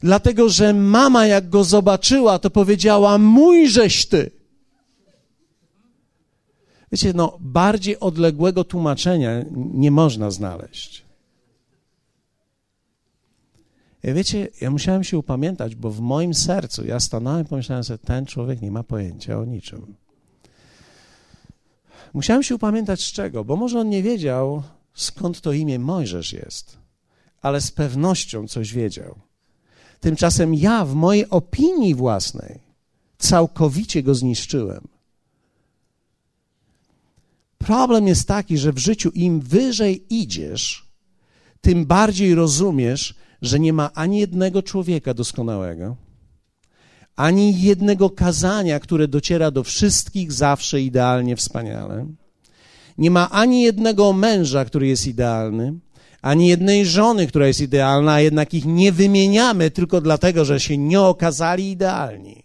[0.00, 4.41] dlatego że mama, jak go zobaczyła, to powiedziała: Mójżeś ty.
[6.92, 11.04] Wiecie, no, bardziej odległego tłumaczenia nie można znaleźć.
[14.04, 18.26] Wiecie, ja musiałem się upamiętać, bo w moim sercu ja stanąłem i pomyślałem że ten
[18.26, 19.94] człowiek nie ma pojęcia o niczym.
[22.14, 24.62] Musiałem się upamiętać z czego, bo może on nie wiedział,
[24.94, 26.78] skąd to imię Mojżesz jest,
[27.42, 29.18] ale z pewnością coś wiedział.
[30.00, 32.60] Tymczasem ja w mojej opinii własnej
[33.18, 34.91] całkowicie go zniszczyłem.
[37.62, 40.92] Problem jest taki, że w życiu im wyżej idziesz,
[41.60, 45.96] tym bardziej rozumiesz, że nie ma ani jednego człowieka doskonałego,
[47.16, 52.06] ani jednego kazania, które dociera do wszystkich zawsze idealnie, wspaniale.
[52.98, 55.74] Nie ma ani jednego męża, który jest idealny,
[56.22, 60.78] ani jednej żony, która jest idealna, a jednak ich nie wymieniamy tylko dlatego, że się
[60.78, 62.44] nie okazali idealni.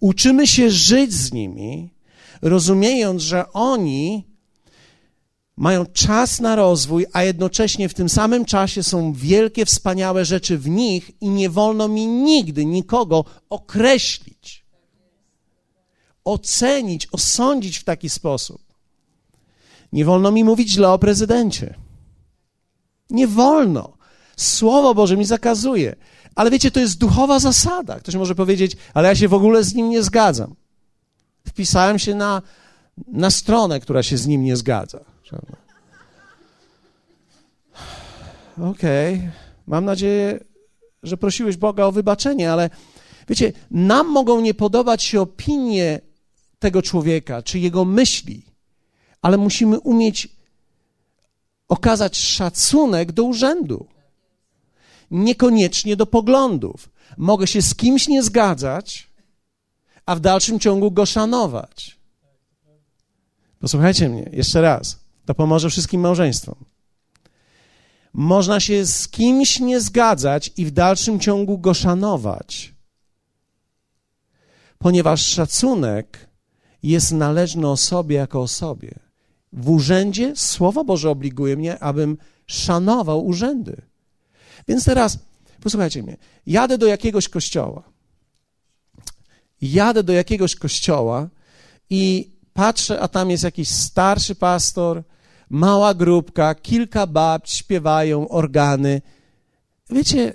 [0.00, 1.91] Uczymy się żyć z nimi,
[2.42, 4.24] rozumiejąc, że oni
[5.56, 10.68] mają czas na rozwój, a jednocześnie w tym samym czasie są wielkie, wspaniałe rzeczy w
[10.68, 14.64] nich i nie wolno mi nigdy nikogo określić,
[16.24, 18.62] ocenić, osądzić w taki sposób.
[19.92, 21.74] Nie wolno mi mówić źle o prezydencie.
[23.10, 23.92] Nie wolno.
[24.36, 25.96] Słowo Boże mi zakazuje.
[26.34, 28.00] Ale wiecie, to jest duchowa zasada.
[28.00, 30.54] Ktoś może powiedzieć, ale ja się w ogóle z nim nie zgadzam.
[31.52, 32.42] Wpisałem się na,
[33.08, 35.00] na stronę, która się z nim nie zgadza.
[38.58, 39.30] Okej, okay.
[39.66, 40.40] mam nadzieję,
[41.02, 42.70] że prosiłeś Boga o wybaczenie, ale
[43.28, 46.00] wiecie, nam mogą nie podobać się opinie
[46.58, 48.42] tego człowieka, czy jego myśli,
[49.22, 50.28] ale musimy umieć
[51.68, 53.86] okazać szacunek do urzędu,
[55.10, 56.90] niekoniecznie do poglądów.
[57.16, 59.11] Mogę się z kimś nie zgadzać,
[60.06, 61.98] a w dalszym ciągu go szanować.
[63.60, 64.98] Posłuchajcie mnie, jeszcze raz.
[65.26, 66.54] To pomoże wszystkim małżeństwom.
[68.12, 72.74] Można się z kimś nie zgadzać i w dalszym ciągu go szanować,
[74.78, 76.28] ponieważ szacunek
[76.82, 78.94] jest należny osobie jako osobie.
[79.52, 83.82] W urzędzie Słowo Boże obliguje mnie, abym szanował urzędy.
[84.68, 85.18] Więc teraz,
[85.60, 87.91] posłuchajcie mnie, jadę do jakiegoś kościoła.
[89.62, 91.28] Jadę do jakiegoś kościoła
[91.90, 95.02] i patrzę, a tam jest jakiś starszy pastor,
[95.50, 99.02] mała grupka, kilka babci śpiewają organy.
[99.90, 100.34] Wiecie,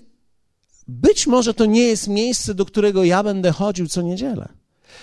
[0.88, 4.50] być może to nie jest miejsce, do którego ja będę chodził co niedzielę.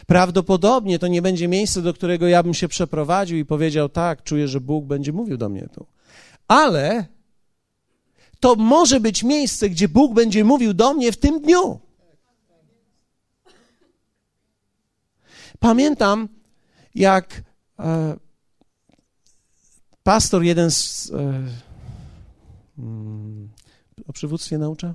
[0.06, 4.48] Prawdopodobnie to nie będzie miejsce, do którego ja bym się przeprowadził i powiedział: Tak, czuję,
[4.48, 5.86] że Bóg będzie mówił do mnie tu.
[6.48, 7.06] Ale
[8.40, 11.80] to może być miejsce, gdzie Bóg będzie mówił do mnie w tym dniu.
[15.64, 16.28] Pamiętam,
[16.94, 17.42] jak
[17.78, 18.16] e,
[20.02, 21.44] pastor jeden z, e,
[22.78, 23.48] mm,
[24.06, 24.94] o przywództwie naucza,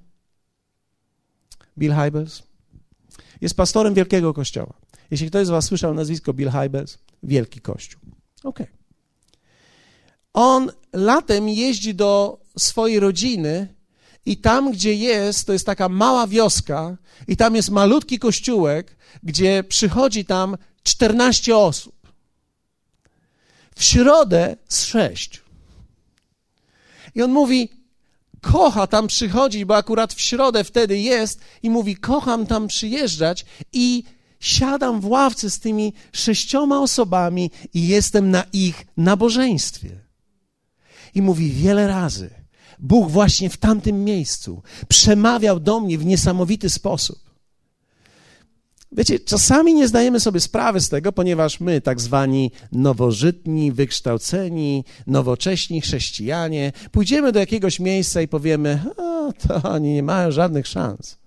[1.78, 2.44] Bill Hybels,
[3.42, 4.74] jest pastorem wielkiego kościoła.
[5.12, 8.02] Jeśli ktoś z was słyszał nazwisko Bill Hybels, wielki kościół.
[8.44, 8.60] Ok.
[10.34, 13.76] On latem jeździ do swojej rodziny
[14.26, 19.64] i tam, gdzie jest, to jest taka mała wioska i tam jest malutki kościółek, gdzie
[19.64, 21.96] przychodzi tam 14 osób.
[23.76, 25.42] W środę z sześć.
[27.16, 27.70] I on mówi,
[28.42, 34.04] kocha tam przychodzić, bo akurat w środę wtedy jest i mówi, kocham tam przyjeżdżać i
[34.40, 39.90] siadam w ławce z tymi sześcioma osobami i jestem na ich nabożeństwie.
[41.16, 42.39] I mówi wiele razy,
[42.80, 47.30] Bóg właśnie w tamtym miejscu przemawiał do mnie w niesamowity sposób.
[48.92, 55.82] Wiecie, czasami nie zdajemy sobie sprawy z tego, ponieważ my, tak zwani nowożytni, wykształceni, nowocześni
[55.82, 61.18] chrześcijanie, pójdziemy do jakiegoś miejsca i powiemy: O, to oni nie mają żadnych szans.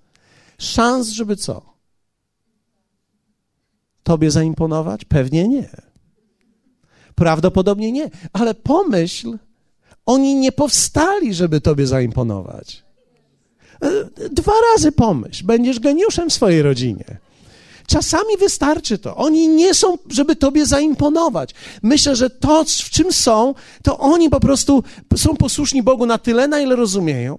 [0.58, 1.72] Szans, żeby co?
[4.02, 5.04] Tobie zaimponować?
[5.04, 5.68] Pewnie nie.
[7.14, 9.38] Prawdopodobnie nie, ale pomyśl,
[10.06, 12.82] oni nie powstali, żeby Tobie zaimponować.
[13.82, 17.18] E, dwa razy pomyśl, będziesz geniuszem w swojej rodzinie.
[17.86, 19.16] czasami wystarczy to.
[19.16, 21.54] Oni nie są, żeby tobie zaimponować.
[21.82, 24.82] Myślę, że to, w czym są, to oni po prostu
[25.16, 27.38] są posłuszni Bogu na tyle, na ile rozumieją.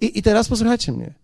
[0.00, 1.14] I, i teraz posłuchajcie mnie.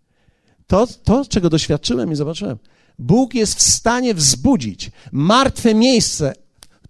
[0.66, 2.58] To, to, czego doświadczyłem i zobaczyłem.
[2.98, 6.34] Bóg jest w stanie wzbudzić martwe miejsce.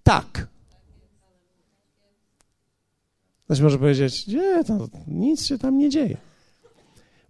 [0.03, 0.47] Tak.
[3.47, 6.17] Ktoś może powiedzieć, nie, to nic się tam nie dzieje.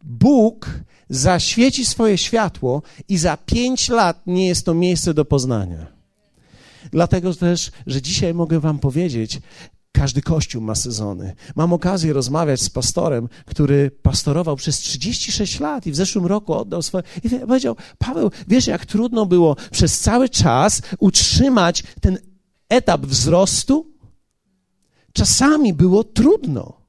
[0.02, 0.70] Bóg
[1.08, 5.86] zaświeci swoje światło i za pięć lat nie jest to miejsce do poznania.
[6.90, 9.40] Dlatego też, że dzisiaj mogę Wam powiedzieć,
[9.92, 11.34] każdy kościół ma sezony.
[11.56, 16.82] Mam okazję rozmawiać z pastorem, który pastorował przez 36 lat i w zeszłym roku oddał
[16.82, 17.04] swoje.
[17.24, 22.18] I powiedział: Paweł, wiesz, jak trudno było przez cały czas utrzymać ten
[22.68, 23.95] etap wzrostu?
[25.16, 26.80] Czasami było trudno.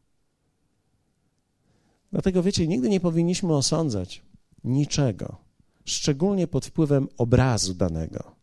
[2.11, 4.21] Dlatego wiecie, nigdy nie powinniśmy osądzać
[4.63, 5.37] niczego,
[5.85, 8.35] szczególnie pod wpływem obrazu danego,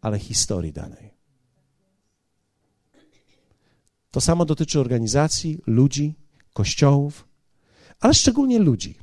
[0.00, 1.14] ale historii danej.
[4.10, 6.14] To samo dotyczy organizacji, ludzi,
[6.52, 7.28] kościołów,
[8.00, 8.98] ale szczególnie ludzi.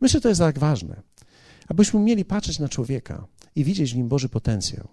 [0.00, 1.02] Myślę, że to jest tak ważne,
[1.68, 4.88] abyśmy umieli patrzeć na człowieka i widzieć w nim Boży potencjał.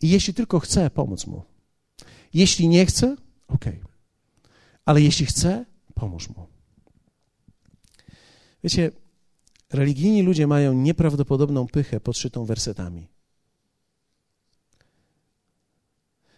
[0.00, 1.49] I jeśli tylko chce, pomóc mu.
[2.34, 3.16] Jeśli nie chce,
[3.48, 3.64] ok.
[4.84, 5.64] Ale jeśli chce,
[5.94, 6.46] pomóż mu.
[8.64, 8.90] Wiecie,
[9.70, 13.08] religijni ludzie mają nieprawdopodobną pychę podszytą wersetami.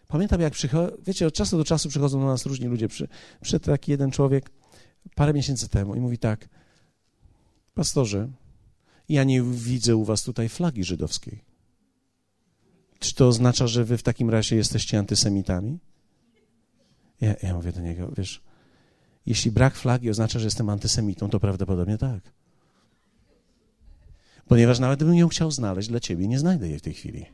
[0.08, 2.88] Pamiętam, jak przychodzą, wiecie, od czasu do czasu przychodzą do nas różni ludzie.
[2.88, 3.08] Przy,
[3.40, 4.50] przyszedł taki jeden człowiek
[5.14, 6.48] parę miesięcy temu i mówi tak,
[7.74, 8.28] pastorze,
[9.08, 11.51] ja nie widzę u was tutaj flagi żydowskiej.
[13.02, 15.78] Czy to oznacza, że wy w takim razie jesteście antysemitami?
[17.20, 18.42] Ja, ja mówię do niego, wiesz,
[19.26, 22.20] jeśli brak flagi oznacza, że jestem antysemitą, to prawdopodobnie tak.
[24.48, 27.26] Ponieważ nawet gdybym ją chciał znaleźć dla ciebie, nie znajdę jej w tej chwili.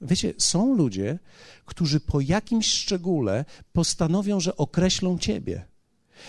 [0.00, 1.18] Wiecie, są ludzie,
[1.64, 5.64] którzy po jakimś szczególe postanowią, że określą ciebie.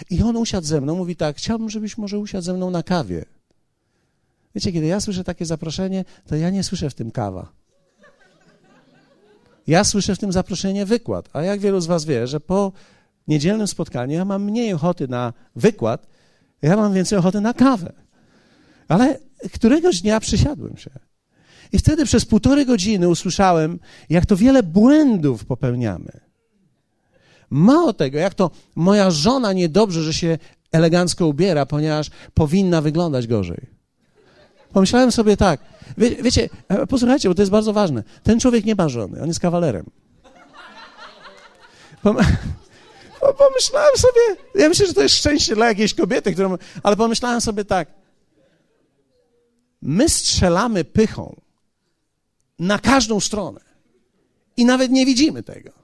[0.09, 3.25] I on usiadł ze mną, mówi tak, chciałbym, żebyś może usiadł ze mną na kawie.
[4.55, 7.58] Wiecie, kiedy ja słyszę takie zaproszenie, to ja nie słyszę w tym kawa.
[9.69, 11.29] Ja słyszę w tym zaproszenie wykład.
[11.33, 12.71] A jak wielu z was wie, że po
[13.27, 16.07] niedzielnym spotkaniu ja mam mniej ochoty na wykład,
[16.61, 17.93] ja mam więcej ochoty na kawę.
[18.87, 19.19] Ale
[19.53, 20.89] któregoś dnia przysiadłem się.
[21.71, 23.79] I wtedy przez półtorej godziny usłyszałem,
[24.09, 26.11] jak to wiele błędów popełniamy.
[27.49, 30.37] Mało tego, jak to moja żona niedobrze, że się
[30.71, 33.78] elegancko ubiera, ponieważ powinna wyglądać gorzej.
[34.73, 35.59] Pomyślałem sobie tak,
[35.97, 38.03] wie, wiecie, e, posłuchajcie, bo to jest bardzo ważne.
[38.23, 39.85] Ten człowiek nie ma żony, on jest kawalerem.
[43.37, 44.21] pomyślałem sobie,
[44.55, 47.89] ja myślę, że to jest szczęście dla jakiejś kobiety, którą, ale pomyślałem sobie tak.
[49.81, 51.41] My strzelamy pychą
[52.59, 53.61] na każdą stronę
[54.57, 55.78] i nawet nie widzimy tego.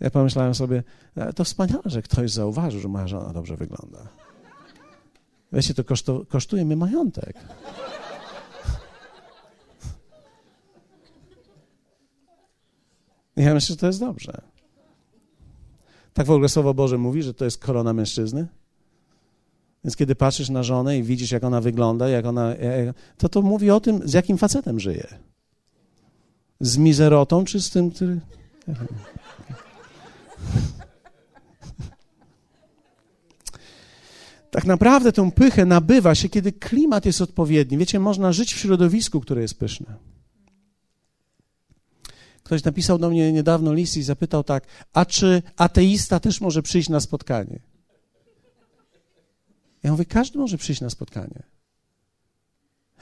[0.00, 0.82] Ja pomyślałem sobie,
[1.16, 3.98] e, to wspaniale, że ktoś zauważył, że moja żona dobrze wygląda.
[5.52, 5.84] Wiecie, to
[6.28, 7.36] kosztuje mi majątek.
[13.36, 14.40] I ja myślę, że to jest dobrze.
[16.14, 18.46] Tak w ogóle Słowo Boże mówi, że to jest korona mężczyzny.
[19.84, 22.54] Więc kiedy patrzysz na żonę i widzisz, jak ona wygląda, jak ona,
[23.18, 25.06] to to mówi o tym, z jakim facetem żyje.
[26.60, 28.20] Z mizerotą, czy z tym, który...
[34.50, 37.78] Tak naprawdę tę pychę nabywa się, kiedy klimat jest odpowiedni.
[37.78, 39.94] Wiecie, można żyć w środowisku, które jest pyszne.
[42.42, 46.88] Ktoś napisał do mnie niedawno list i zapytał tak, a czy ateista też może przyjść
[46.88, 47.60] na spotkanie?
[49.82, 51.42] Ja mówię, każdy może przyjść na spotkanie.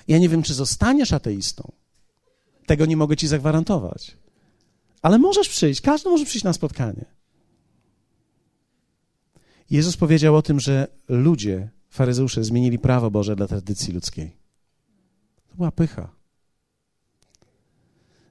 [0.08, 1.72] Ja nie wiem, czy zostaniesz ateistą.
[2.66, 4.16] Tego nie mogę ci zagwarantować.
[5.02, 7.04] Ale możesz przyjść, każdy może przyjść na spotkanie.
[9.70, 14.36] Jezus powiedział o tym, że ludzie, faryzeusze, zmienili prawo Boże dla tradycji ludzkiej.
[15.50, 16.08] To była pycha.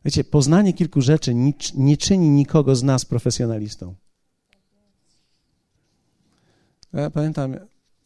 [0.06, 1.34] Wiecie, poznanie kilku rzeczy
[1.76, 3.96] nie, czyni nikogo z nas profesjonalistą.
[6.94, 7.56] Ja pamiętam,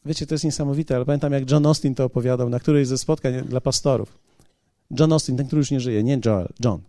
[0.05, 3.41] wiecie, to jest niesamowite, ale pamiętam, jak John Austin to opowiadał na którejś ze spotkań
[3.41, 4.17] dla pastorów.
[4.99, 6.81] John Austin, ten, który już nie żyje, nie Joel, John.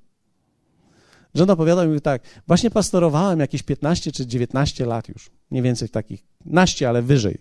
[1.35, 6.25] John opowiadał mi tak, właśnie pastorowałem jakieś 15 czy 19 lat już, mniej więcej takich,
[6.45, 7.39] naście, ale wyżej.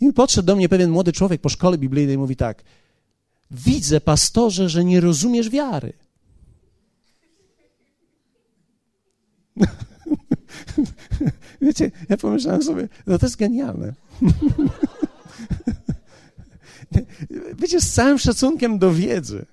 [0.00, 2.62] I podszedł do mnie pewien młody człowiek po szkole biblijnej i mówi tak,
[3.50, 5.92] widzę, pastorze, że nie rozumiesz wiary.
[11.62, 13.94] Wiecie, ja pomyślałem sobie, no to jest genialne.
[17.60, 19.46] Wiecie, z całym szacunkiem do wiedzy.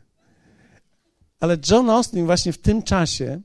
[1.42, 3.42] Ale John Austin właśnie w tym czasie,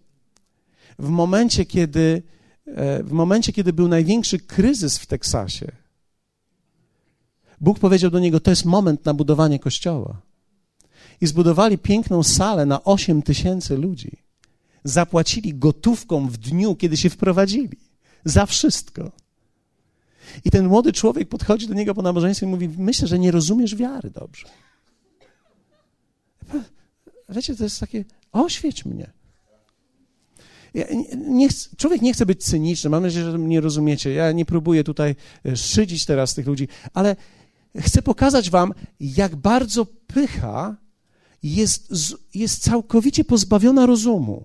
[0.98, 2.22] w momencie, kiedy,
[2.66, 5.72] e, w momencie, kiedy był największy kryzys w Teksasie,
[7.60, 10.22] Bóg powiedział do niego: To jest moment na budowanie kościoła.
[11.20, 14.12] I zbudowali piękną salę na 8 tysięcy ludzi.
[14.84, 17.78] Zapłacili gotówką w dniu, kiedy się wprowadzili.
[18.24, 19.12] Za wszystko.
[20.44, 23.74] I ten młody człowiek podchodzi do niego po nabożeństwie i mówi: Myślę, że nie rozumiesz
[23.74, 24.46] wiary dobrze.
[27.28, 29.10] Wiecie, to jest takie: oświeć mnie.
[30.74, 30.84] Ja
[31.16, 34.12] nie człowiek nie chce być cyniczny, mam nadzieję, że mnie rozumiecie.
[34.12, 35.16] Ja nie próbuję tutaj
[35.46, 37.16] e, szydzić teraz tych ludzi, ale
[37.78, 40.76] chcę pokazać Wam, jak bardzo pycha
[41.42, 41.92] jest,
[42.34, 44.44] jest całkowicie pozbawiona rozumu.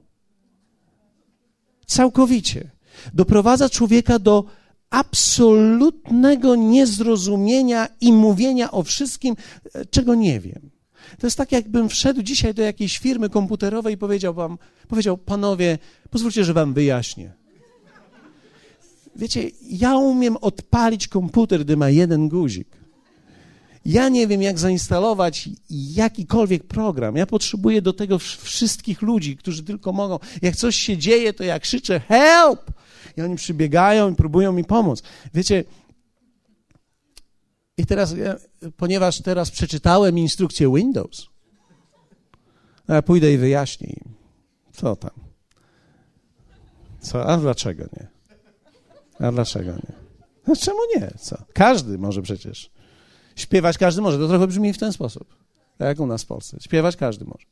[1.85, 2.71] Całkowicie.
[3.13, 4.45] Doprowadza człowieka do
[4.89, 9.35] absolutnego niezrozumienia i mówienia o wszystkim,
[9.73, 10.80] e, czego nie wiem.
[11.19, 14.57] To jest tak, jakbym wszedł dzisiaj do jakiejś firmy komputerowej i powiedział wam,
[14.87, 15.77] powiedział, panowie,
[16.09, 17.31] pozwólcie, że wam wyjaśnię.
[19.15, 22.67] Wiecie, ja umiem odpalić komputer, gdy ma jeden guzik.
[23.85, 27.15] Ja nie wiem, jak zainstalować jakikolwiek program.
[27.15, 30.19] Ja potrzebuję do tego wszystkich ludzi, którzy tylko mogą.
[30.41, 32.71] Jak coś się dzieje, to ja krzyczę help!
[33.17, 35.03] I oni przybiegają i próbują mi pomóc.
[35.33, 35.63] Wiecie,
[37.81, 38.15] i teraz,
[38.77, 41.27] ponieważ teraz przeczytałem instrukcję Windows,
[42.87, 44.13] ja pójdę i wyjaśnię im,
[44.73, 45.11] co tam.
[46.99, 47.25] Co?
[47.25, 48.07] A dlaczego nie?
[49.27, 49.93] A dlaczego nie?
[50.47, 51.11] No czemu nie?
[51.19, 51.37] Co?
[51.53, 52.71] Każdy może przecież.
[53.35, 54.17] Śpiewać każdy może.
[54.17, 55.35] To trochę brzmi w ten sposób,
[55.77, 56.57] tak jak u nas w Polsce.
[56.59, 57.45] Śpiewać każdy może.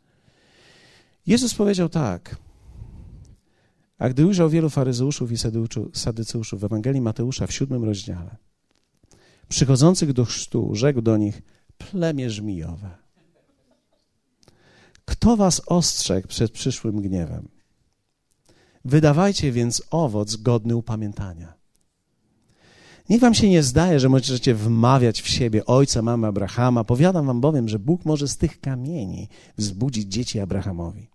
[1.28, 2.36] Jezus powiedział tak.
[3.98, 5.38] A gdy ujrzał wielu faryzeuszów i
[5.94, 8.36] sadyceuszów w Ewangelii Mateusza w siódmym rozdziale,
[9.50, 11.41] przychodzących do chrztu, rzekł do nich,
[11.78, 12.89] plemię żmijowe.
[15.06, 17.47] Kto was ostrzegł przed przyszłym gniewem?
[18.86, 21.54] Wydawajcie więc owoc godny upamiętania.
[23.10, 26.84] Niech wam się nie zdaje, że możecie wmawiać w siebie ojca, mamy Abrahama.
[26.84, 29.28] Powiadam wam bowiem, że Bóg może z tych kamieni
[29.58, 31.10] wzbudzić dzieci Abrahamowi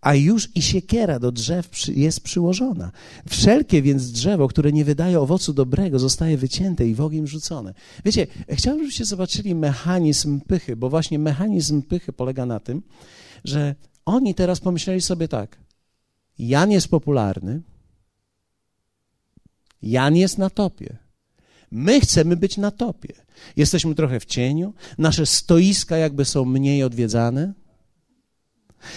[0.00, 2.90] a już i siekiera do drzew jest przyłożona.
[3.28, 7.74] Wszelkie więc drzewo, które nie wydaje owocu dobrego, zostaje wycięte i w ogień rzucone.
[8.04, 12.82] Wiecie, chciałbym, żebyście zobaczyli mechanizm pychy, bo właśnie mechanizm pychy polega na tym,
[13.44, 15.58] że oni teraz pomyśleli sobie tak,
[16.38, 17.62] Jan jest popularny,
[19.82, 20.96] Jan jest na topie.
[21.70, 23.12] My chcemy być na topie.
[23.56, 27.52] Jesteśmy trochę w cieniu, nasze stoiska jakby są mniej odwiedzane,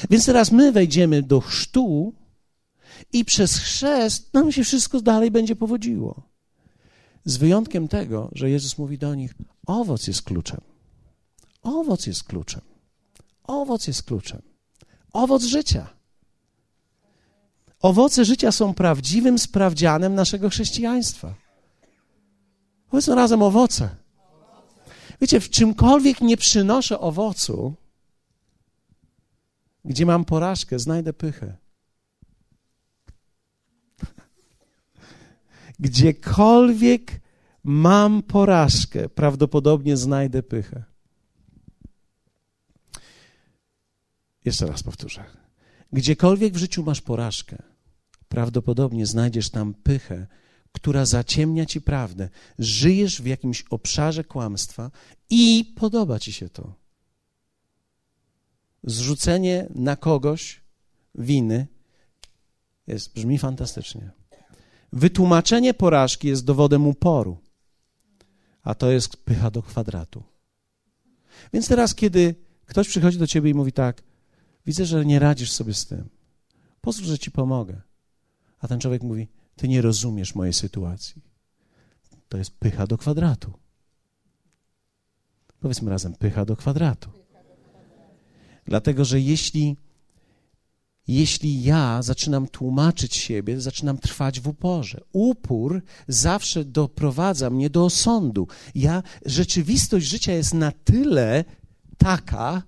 [0.09, 2.13] więc teraz my wejdziemy do chrztu
[3.13, 6.21] i przez chrzest nam się wszystko dalej będzie powodziło.
[7.25, 9.33] Z wyjątkiem tego, że Jezus mówi do nich:
[9.65, 10.61] owoc jest kluczem.
[11.63, 12.61] Owoc jest kluczem.
[13.43, 14.41] Owoc jest kluczem.
[15.13, 15.87] Owoc życia.
[17.81, 21.33] Owoce życia są prawdziwym sprawdzianem naszego chrześcijaństwa.
[22.89, 23.89] Powiedzmy razem owoce.
[25.21, 27.73] Wiecie, w czymkolwiek nie przynoszę owocu,
[29.87, 31.57] gdzie mam porażkę, znajdę pychę.
[35.79, 37.21] Gdziekolwiek
[37.63, 40.83] mam porażkę, prawdopodobnie znajdę pychę.
[44.45, 45.23] Jeszcze raz powtórzę.
[45.93, 47.63] Gdziekolwiek w życiu masz porażkę,
[48.29, 50.27] prawdopodobnie znajdziesz tam pychę,
[50.71, 52.29] która zaciemnia ci prawdę.
[52.59, 54.91] Żyjesz w jakimś obszarze kłamstwa
[55.29, 56.86] i podoba ci się to
[58.83, 60.61] zrzucenie na kogoś
[61.15, 61.67] winy
[62.87, 64.11] jest, brzmi fantastycznie.
[64.93, 67.37] Wytłumaczenie porażki jest dowodem uporu,
[68.63, 70.23] a to jest pycha do kwadratu.
[71.53, 74.03] Więc teraz, kiedy ktoś przychodzi do ciebie i mówi tak,
[74.65, 76.09] widzę, że nie radzisz sobie z tym,
[76.81, 77.81] pozwól, że ci pomogę.
[78.59, 81.21] A ten człowiek mówi, ty nie rozumiesz mojej sytuacji.
[82.29, 83.53] To jest pycha do kwadratu.
[85.59, 87.09] Powiedzmy razem, pycha do kwadratu.
[88.67, 89.75] Dlatego, że jeśli,
[91.07, 95.01] jeśli ja zaczynam tłumaczyć siebie, zaczynam trwać w uporze.
[95.11, 98.47] Upór zawsze doprowadza mnie do osądu.
[98.75, 101.45] Ja, rzeczywistość życia jest na tyle
[101.97, 102.63] taka,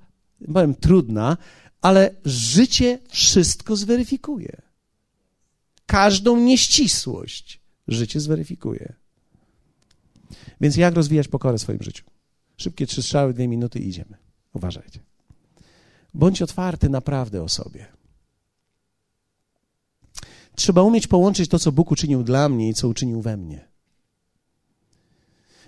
[0.53, 1.37] powiem trudna,
[1.81, 4.61] ale życie wszystko zweryfikuje.
[5.85, 8.93] Każdą nieścisłość życie zweryfikuje.
[10.61, 12.05] Więc jak rozwijać pokorę w swoim życiu?
[12.57, 14.17] Szybkie trzy strzały, dwie minuty i idziemy.
[14.53, 14.99] Uważajcie.
[16.13, 17.85] Bądź otwarty naprawdę o sobie.
[20.55, 23.67] trzeba umieć połączyć to, co Bóg uczynił dla mnie i co uczynił we mnie.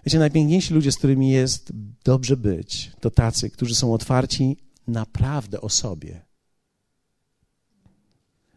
[0.05, 1.71] Wiecie, najpiękniejsi ludzie, z którymi jest
[2.03, 6.21] dobrze być, to tacy, którzy są otwarci naprawdę o sobie.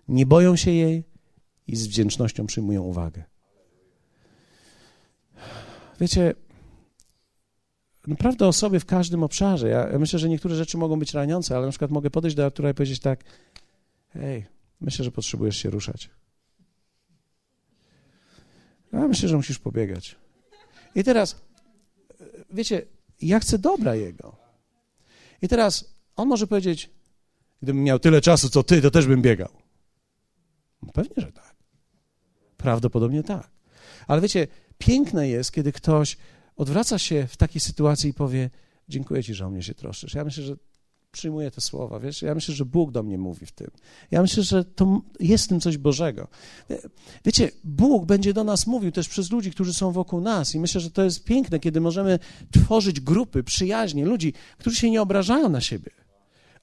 [0.09, 1.05] Nie boją się jej
[1.67, 3.25] i z wdzięcznością przyjmują uwagę.
[6.01, 6.35] Wiecie,
[8.07, 9.69] naprawdę o sobie w każdym obszarze.
[9.69, 12.71] Ja, myślę, że niektóre rzeczy mogą być raniące, ale na przykład mogę podejść do Artura
[12.71, 13.25] i powiedzieć tak:
[14.09, 14.47] Hej,
[14.81, 16.11] myślę, że potrzebujesz się ruszać.
[18.93, 20.17] Ja myślę, że musisz pobiegać.
[20.95, 21.41] I teraz,
[22.51, 22.83] wiecie,
[23.21, 24.37] ja chcę dobra jego.
[25.43, 26.91] I teraz on może powiedzieć:
[27.63, 29.49] Gdybym miał tyle czasu, co ty, to też bym biegał.
[30.83, 31.55] No pewnie, że tak.
[32.57, 33.51] Prawdopodobnie tak.
[34.07, 34.47] Ale wiecie,
[34.79, 36.17] piękne jest, kiedy ktoś
[36.57, 38.51] odwraca się w takiej sytuacji i powie:
[38.89, 40.15] Dziękuję Ci, że o mnie się troszczysz.
[40.15, 40.57] Ja myślę, że
[41.15, 42.23] przyjmuję te słowa, wiesz?
[42.23, 43.71] Ja myślę, że Bóg do mnie mówi w tym.
[44.11, 46.29] Ja myślę, że to jest w tym coś Bożego.
[47.25, 50.81] Wiecie, Bóg będzie do nas mówił też przez ludzi, którzy są wokół nas i myślę,
[50.81, 52.19] że to jest piękne, kiedy możemy
[52.51, 55.91] tworzyć grupy, przyjaźnie, ludzi, którzy się nie obrażają na siebie,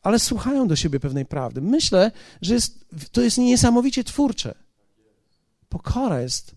[0.02, 1.62] ale słuchają do siebie pewnej prawdy.
[1.62, 2.12] Myślę,
[2.42, 4.56] że jest, to jest niesamowicie twórcze.
[5.70, 6.56] Pokora jest,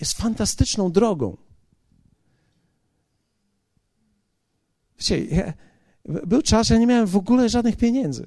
[0.00, 1.36] jest fantastyczną drogą.
[4.98, 5.52] Wiecie, ja,
[6.04, 8.26] był czas, ja nie miałem w ogóle żadnych pieniędzy.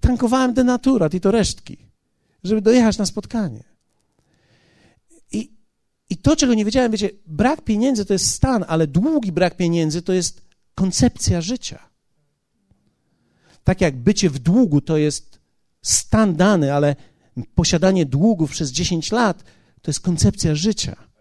[0.00, 1.76] Tankowałem denaturat i to resztki,
[2.44, 3.64] żeby dojechać na spotkanie.
[5.32, 5.52] I,
[6.10, 10.02] I to, czego nie wiedziałem, wiecie, brak pieniędzy to jest stan, ale długi brak pieniędzy
[10.02, 10.42] to jest
[10.74, 11.78] koncepcja życia.
[13.64, 15.38] Tak jak bycie w długu to jest
[15.82, 16.96] stan dany, ale
[17.54, 19.44] posiadanie długów przez 10 lat
[19.82, 21.11] to jest koncepcja życia.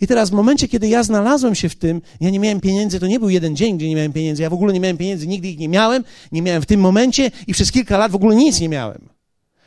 [0.00, 3.06] I teraz w momencie, kiedy ja znalazłem się w tym, ja nie miałem pieniędzy, to
[3.06, 4.42] nie był jeden dzień, gdzie nie miałem pieniędzy.
[4.42, 7.30] Ja w ogóle nie miałem pieniędzy, nigdy ich nie miałem, nie miałem w tym momencie
[7.46, 9.08] i przez kilka lat w ogóle nic nie miałem.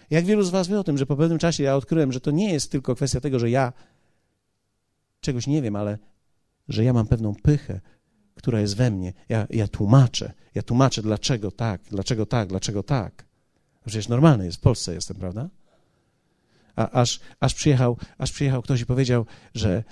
[0.10, 2.32] Jak wielu z Was wie o tym, że po pewnym czasie ja odkryłem, że to
[2.32, 3.74] nie jest tylko kwestia tego, że ja
[5.22, 5.98] czegoś nie wiem, ale
[6.68, 7.80] że ja mam pewną pychę,
[8.36, 9.14] która jest we mnie.
[9.30, 13.26] Ja, ja tłumaczę, ja tłumaczę dlaczego tak, dlaczego tak, dlaczego tak.
[13.86, 15.50] Przecież normalne jest, w Polsce jestem, prawda?
[16.76, 19.84] A, aż, aż, przyjechał, aż przyjechał ktoś i powiedział, że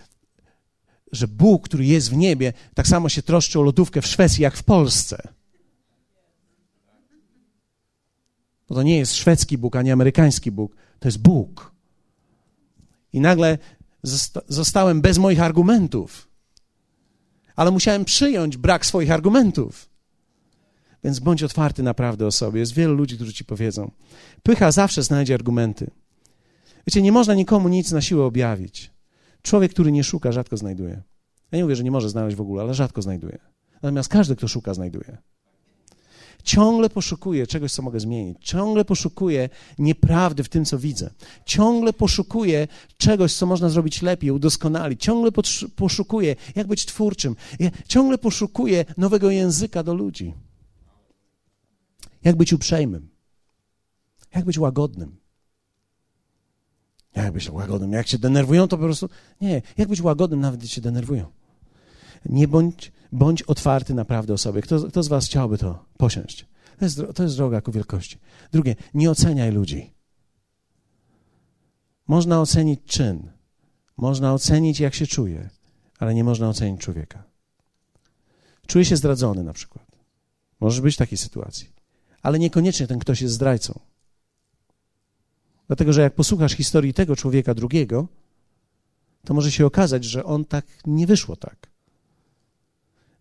[1.11, 4.57] że Bóg, który jest w niebie, tak samo się troszczy o lodówkę w Szwecji, jak
[4.57, 5.27] w Polsce.
[8.69, 11.71] Bo to nie jest szwedzki Bóg, ani amerykański Bóg, to jest Bóg.
[13.13, 13.57] I nagle
[14.47, 16.27] zostałem bez moich argumentów,
[17.55, 19.89] ale musiałem przyjąć brak swoich argumentów.
[21.03, 22.59] Więc bądź otwarty naprawdę o sobie.
[22.59, 23.91] Jest wielu ludzi, którzy ci powiedzą.
[24.43, 25.91] Pycha zawsze znajdzie argumenty.
[26.87, 28.91] Wiecie, nie można nikomu nic na siłę objawić.
[29.47, 31.01] Człowiek, który nie szuka, rzadko znajduje.
[31.51, 33.37] Ja nie mówię, że nie może znaleźć w ogóle, ale rzadko znajduje.
[33.73, 35.17] Natomiast każdy, kto szuka, znajduje.
[36.43, 38.37] Ciągle poszukuję czegoś, co mogę zmienić.
[38.41, 41.09] Ciągle poszukuję nieprawdy w tym, co widzę.
[41.45, 42.67] Ciągle poszukuję
[42.97, 45.03] czegoś, co można zrobić lepiej, udoskonalić.
[45.03, 45.31] Ciągle
[45.75, 47.35] poszukuję, jak być twórczym.
[47.87, 50.33] Ciągle poszukuję nowego języka do ludzi.
[52.23, 53.09] Jak być uprzejmym.
[54.35, 55.26] Jak być łagodnym.
[57.17, 57.91] Jak być łagodnym?
[57.91, 59.09] Jak się denerwują, to po prostu.
[59.41, 61.25] Nie, jak być łagodnym, nawet gdy się denerwują.
[62.25, 64.61] Nie bądź, bądź otwarty naprawdę o sobie.
[64.61, 66.45] Kto, kto z Was chciałby to posiąść?
[66.79, 68.17] To jest, to jest droga ku wielkości.
[68.51, 69.93] Drugie, nie oceniaj ludzi.
[72.07, 73.31] Można ocenić czyn,
[73.97, 75.49] można ocenić, jak się czuje,
[75.99, 77.23] ale nie można ocenić człowieka.
[78.67, 79.85] Czuję się zdradzony na przykład.
[80.59, 81.69] Może być w takiej sytuacji.
[82.21, 83.79] Ale niekoniecznie ten ktoś jest zdrajcą.
[85.67, 88.07] Dlatego, że jak posłuchasz historii tego człowieka drugiego,
[89.25, 91.67] to może się okazać, że on tak nie wyszło tak.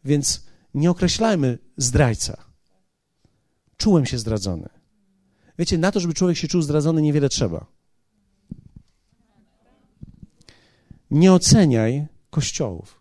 [0.04, 2.44] Więc nie określajmy zdrajca.
[3.76, 4.68] Czułem się zdradzony.
[5.58, 7.66] Wiecie, na to, żeby człowiek się czuł zdradzony, niewiele trzeba.
[11.10, 13.00] Nie oceniaj kościołów.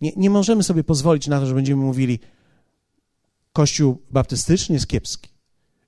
[0.00, 2.18] Nie, nie możemy sobie pozwolić na to, że będziemy mówili,
[3.52, 5.30] kościół baptystyczny jest kiepski,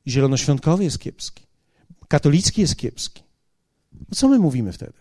[0.06, 1.47] zielonoświątkowy jest kiepski,
[2.08, 3.22] katolicki jest kiepski.
[3.92, 4.92] No co my mówimy wtedy?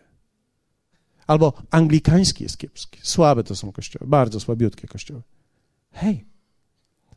[1.27, 2.99] Albo anglikański jest kiepski.
[3.03, 5.21] Słabe to są kościoły, bardzo słabiutkie kościoły.
[5.91, 6.25] Hej,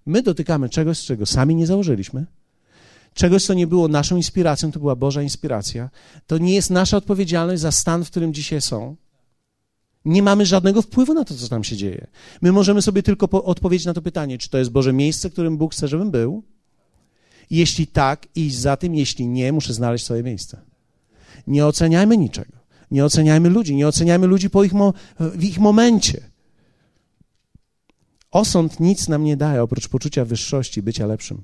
[0.06, 2.26] my dotykamy czegoś, czego sami nie założyliśmy,
[3.14, 5.90] czegoś, co nie było naszą inspiracją, to była Boża inspiracja.
[6.26, 8.96] To nie jest nasza odpowiedzialność za stan, w którym dzisiaj są.
[10.04, 12.06] Nie mamy żadnego wpływu na to, co tam się dzieje.
[12.42, 15.72] My możemy sobie tylko odpowiedzieć na to pytanie, czy to jest Boże miejsce, którym Bóg
[15.72, 16.42] chce, żebym był,
[17.50, 20.60] jeśli tak, iść za tym, jeśli nie, muszę znaleźć swoje miejsce.
[21.46, 22.52] Nie oceniajmy niczego.
[22.90, 23.74] Nie oceniajmy ludzi.
[23.76, 26.30] Nie oceniajmy ludzi po ich mo- w ich momencie.
[28.30, 31.42] Osąd nic nam nie daje oprócz poczucia wyższości, bycia lepszym.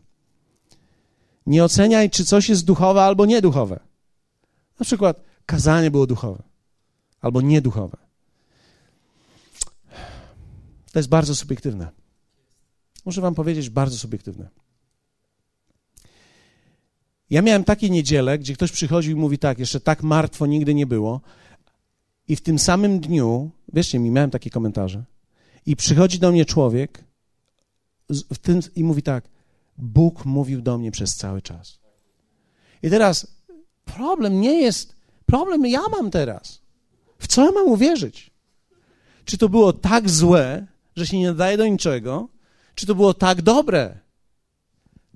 [1.47, 3.81] Nie oceniaj, czy coś jest duchowe albo nieduchowe.
[4.81, 6.43] Na przykład kazanie było duchowe
[7.21, 7.97] albo nieduchowe.
[10.93, 11.89] To jest bardzo subiektywne.
[13.05, 14.49] Muszę wam powiedzieć, bardzo subiektywne.
[17.31, 20.87] Ja miałem takie niedziele, gdzie ktoś przychodził i mówi tak, jeszcze tak martwo nigdy nie
[20.87, 21.21] było.
[22.29, 25.05] I w tym samym dniu, wierzcie mi, miałem takie komentarze.
[25.67, 27.05] I przychodzi do mnie człowiek
[28.11, 29.29] w tym, i mówi tak,
[29.79, 31.79] Bóg mówił do mnie przez cały czas.
[32.83, 33.27] I teraz
[33.85, 34.97] problem nie jest,
[35.27, 36.61] problem ja mam teraz.
[37.19, 38.31] W co ja mam uwierzyć?
[39.25, 40.67] Czy to było tak złe,
[40.97, 42.29] że się nie nadaje do niczego,
[42.75, 43.99] czy to było tak dobre?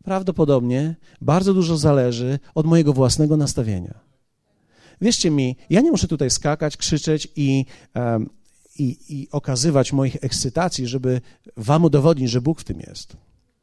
[0.05, 4.11] Prawdopodobnie bardzo dużo zależy od mojego własnego nastawienia.
[5.01, 8.31] Wierzcie mi, ja nie muszę tutaj skakać, krzyczeć i, um,
[8.79, 11.21] i, i okazywać moich ekscytacji, żeby
[11.57, 13.17] wam udowodnić, że Bóg w tym jest.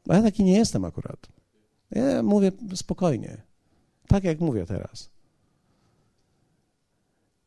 [0.06, 1.28] Bo ja taki nie jestem akurat.
[1.92, 3.42] Ja mówię spokojnie,
[4.08, 5.10] tak jak mówię teraz.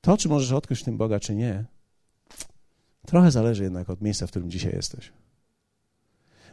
[0.00, 1.64] To, czy możesz odkryć w tym Boga, czy nie,
[3.06, 5.12] trochę zależy jednak od miejsca, w którym dzisiaj jesteś.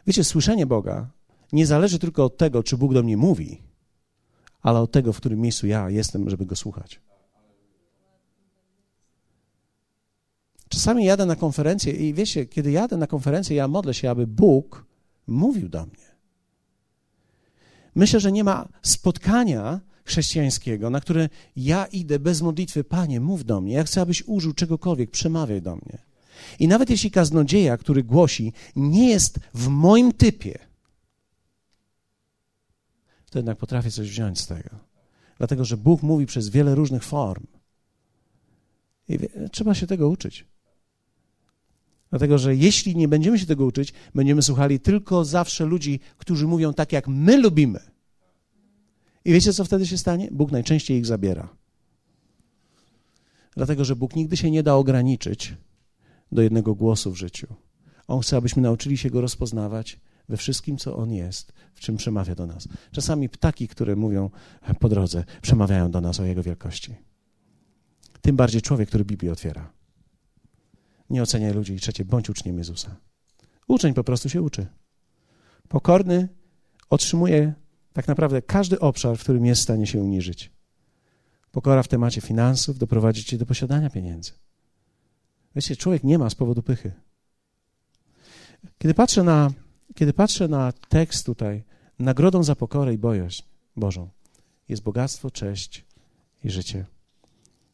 [0.06, 1.10] Wiecie, słyszenie Boga
[1.52, 3.62] nie zależy tylko od tego, czy Bóg do mnie mówi,
[4.62, 7.00] ale od tego, w którym miejscu ja jestem, żeby go słuchać.
[10.68, 14.86] Czasami jadę na konferencję i wiecie, kiedy jadę na konferencję, ja modlę się, aby Bóg
[15.26, 16.08] mówił do mnie.
[17.94, 22.84] Myślę, że nie ma spotkania chrześcijańskiego, na które ja idę bez modlitwy.
[22.84, 23.74] Panie, mów do mnie.
[23.74, 25.98] Ja chcę, abyś użył czegokolwiek, przemawiaj do mnie.
[26.58, 30.58] I nawet jeśli kaznodzieja, który głosi, nie jest w moim typie,
[33.30, 34.70] to jednak potrafię coś wziąć z tego.
[35.38, 37.46] Dlatego, że Bóg mówi przez wiele różnych form.
[39.08, 39.18] I
[39.52, 40.46] trzeba się tego uczyć.
[42.10, 46.74] Dlatego, że jeśli nie będziemy się tego uczyć, będziemy słuchali tylko zawsze ludzi, którzy mówią
[46.74, 47.80] tak, jak my lubimy.
[49.24, 50.28] I wiecie, co wtedy się stanie?
[50.32, 51.48] Bóg najczęściej ich zabiera.
[53.56, 55.54] Dlatego, że Bóg nigdy się nie da ograniczyć
[56.32, 57.46] do jednego głosu w życiu.
[58.06, 62.34] On chce, abyśmy nauczyli się go rozpoznawać we wszystkim, co on jest, w czym przemawia
[62.34, 62.68] do nas.
[62.92, 64.30] Czasami ptaki, które mówią
[64.80, 66.94] po drodze, przemawiają do nas o jego wielkości.
[68.20, 69.72] Tym bardziej człowiek, który Biblię otwiera.
[71.10, 71.74] Nie oceniaj ludzi.
[71.74, 72.96] I trzecie, bądź uczniem Jezusa.
[73.68, 74.66] Uczeń po prostu się uczy.
[75.68, 76.28] Pokorny
[76.90, 77.54] otrzymuje
[77.92, 80.52] tak naprawdę każdy obszar, w którym jest w stanie się uniżyć.
[81.50, 84.32] Pokora w temacie finansów doprowadzi cię do posiadania pieniędzy.
[85.56, 86.92] Wiecie, człowiek nie ma z powodu pychy.
[88.78, 89.50] Kiedy patrzę na,
[89.94, 91.64] kiedy patrzę na tekst tutaj,
[91.98, 93.42] nagrodą za pokorę i bojaźń
[93.76, 94.08] Bożą
[94.68, 95.84] jest bogactwo, cześć
[96.44, 96.86] i życie.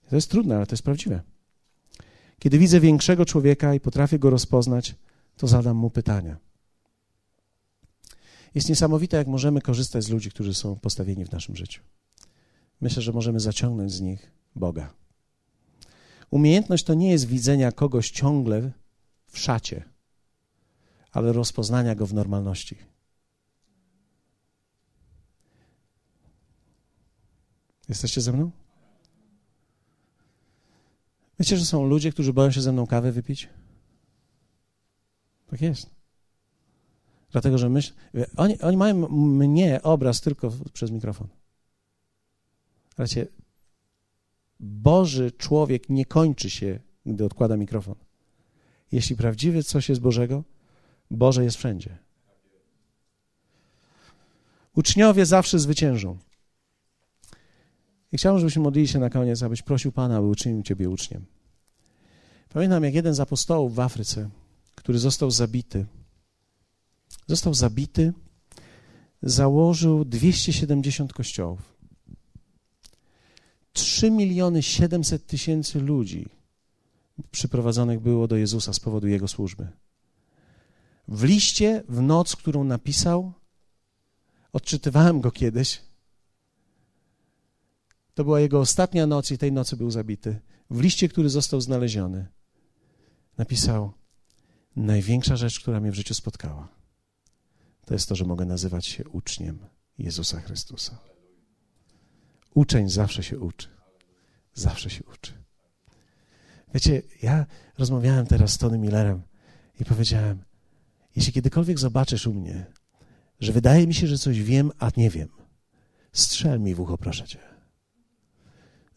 [0.09, 1.23] To jest trudne, ale to jest prawdziwe.
[2.39, 4.95] Kiedy widzę większego człowieka i potrafię go rozpoznać,
[5.37, 6.37] to zadam mu pytania.
[8.55, 11.83] Jest niesamowite, jak możemy korzystać z ludzi, którzy są postawieni w naszym życiu.
[12.81, 14.95] Myślę, że możemy zaciągnąć z nich Boga.
[16.31, 18.73] Umiejętność to nie jest widzenia kogoś ciągle
[19.27, 19.85] w szacie,
[21.15, 22.77] ale rozpoznania go w normalności.
[27.89, 28.51] Jesteście ze mną?
[31.39, 33.49] Wiecie, że są ludzie, którzy boją się ze mną kawę wypić?
[35.47, 35.91] Tak jest.
[37.31, 37.93] Dlatego, że myśl,
[38.37, 41.29] oni, oni mają mnie obraz tylko przez mikrofon.
[42.99, 43.27] Wiecie,
[44.61, 47.95] Boży człowiek nie kończy się, gdy odkłada mikrofon.
[48.93, 50.45] Jeśli prawdziwy coś jest Bożego,
[51.11, 51.99] Boże jest wszędzie.
[54.75, 56.19] Uczniowie zawsze zwyciężą.
[58.13, 61.25] I chciałbym, żebyśmy modlili się na koniec, abyś prosił Pana, aby uczynił Ciebie uczniem.
[62.49, 64.31] Pamiętam, jak jeden z apostołów w Afryce,
[64.75, 65.87] który został zabity,
[67.27, 68.13] został zabity,
[69.23, 71.75] założył 270 kościołów.
[73.73, 76.29] 3 miliony 700 tysięcy ludzi
[77.31, 79.69] przyprowadzonych było do Jezusa z powodu Jego służby.
[81.09, 83.33] W liście, w noc, którą napisał,
[84.53, 85.83] odczytywałem go kiedyś,
[88.15, 90.41] to była jego ostatnia noc i tej nocy był zabity.
[90.71, 92.27] W liście, który został znaleziony,
[93.39, 93.93] napisał:
[94.77, 96.69] Największa rzecz, która mnie w życiu spotkała,
[97.87, 99.59] to jest to, że mogę nazywać się uczniem
[99.99, 100.99] Jezusa Chrystusa.
[102.55, 103.69] Uczeń zawsze się uczy.
[104.55, 105.33] Zawsze się uczy.
[106.75, 107.47] Wiecie, ja
[107.79, 109.23] rozmawiałem teraz z Tony Millerem
[109.81, 110.45] i powiedziałem:
[111.17, 112.67] Jeśli kiedykolwiek zobaczysz u mnie,
[113.41, 115.29] że wydaje mi się, że coś wiem, a nie wiem,
[116.12, 117.55] strzel mi w ucho, proszę cię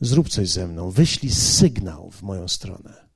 [0.02, 3.08] zrób coś ze mną, wyślij sygnał w moją stronę,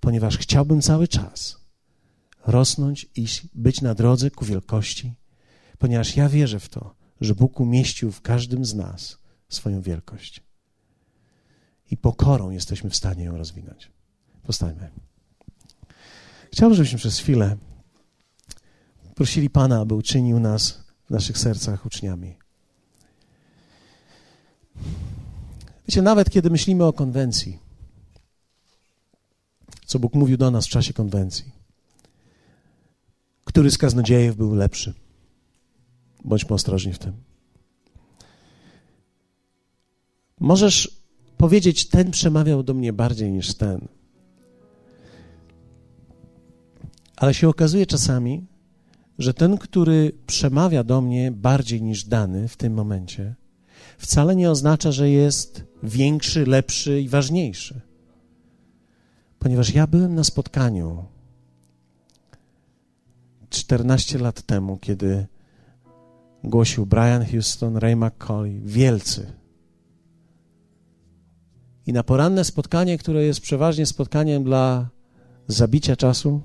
[0.00, 1.60] ponieważ chciałbym cały czas
[2.46, 5.14] rosnąć i być na drodze ku wielkości,
[5.78, 9.18] ponieważ ja wierzę w to, że Bóg umieścił w każdym z nas
[9.48, 10.42] swoją wielkość.
[11.90, 13.90] I pokorą jesteśmy w stanie ją rozwinąć.
[14.42, 14.90] Powstańmy.
[16.52, 17.56] Chciałbym, żebyśmy przez chwilę
[19.18, 22.36] prosili Pana, aby uczynił nas w naszych sercach uczniami.
[25.88, 27.58] Wiecie, nawet kiedy myślimy o konwencji,
[29.86, 31.52] co Bóg mówił do nas w czasie konwencji,
[33.44, 34.94] który z kaznodziejów był lepszy?
[36.24, 37.12] Bądźmy ostrożni w tym.
[40.40, 41.02] Możesz
[41.36, 43.88] powiedzieć, ten przemawiał do mnie bardziej niż ten.
[47.16, 48.46] Ale się okazuje czasami,
[49.18, 53.34] że ten, który przemawia do mnie bardziej niż dany w tym momencie,
[53.98, 57.80] wcale nie oznacza, że jest większy, lepszy i ważniejszy.
[59.38, 61.04] Ponieważ ja byłem na spotkaniu
[63.50, 65.26] 14 lat temu, kiedy
[66.44, 69.32] głosił Brian Houston, Ray McCauley, wielcy.
[71.86, 74.88] I na poranne spotkanie, które jest przeważnie spotkaniem dla
[75.46, 76.40] zabicia czasu,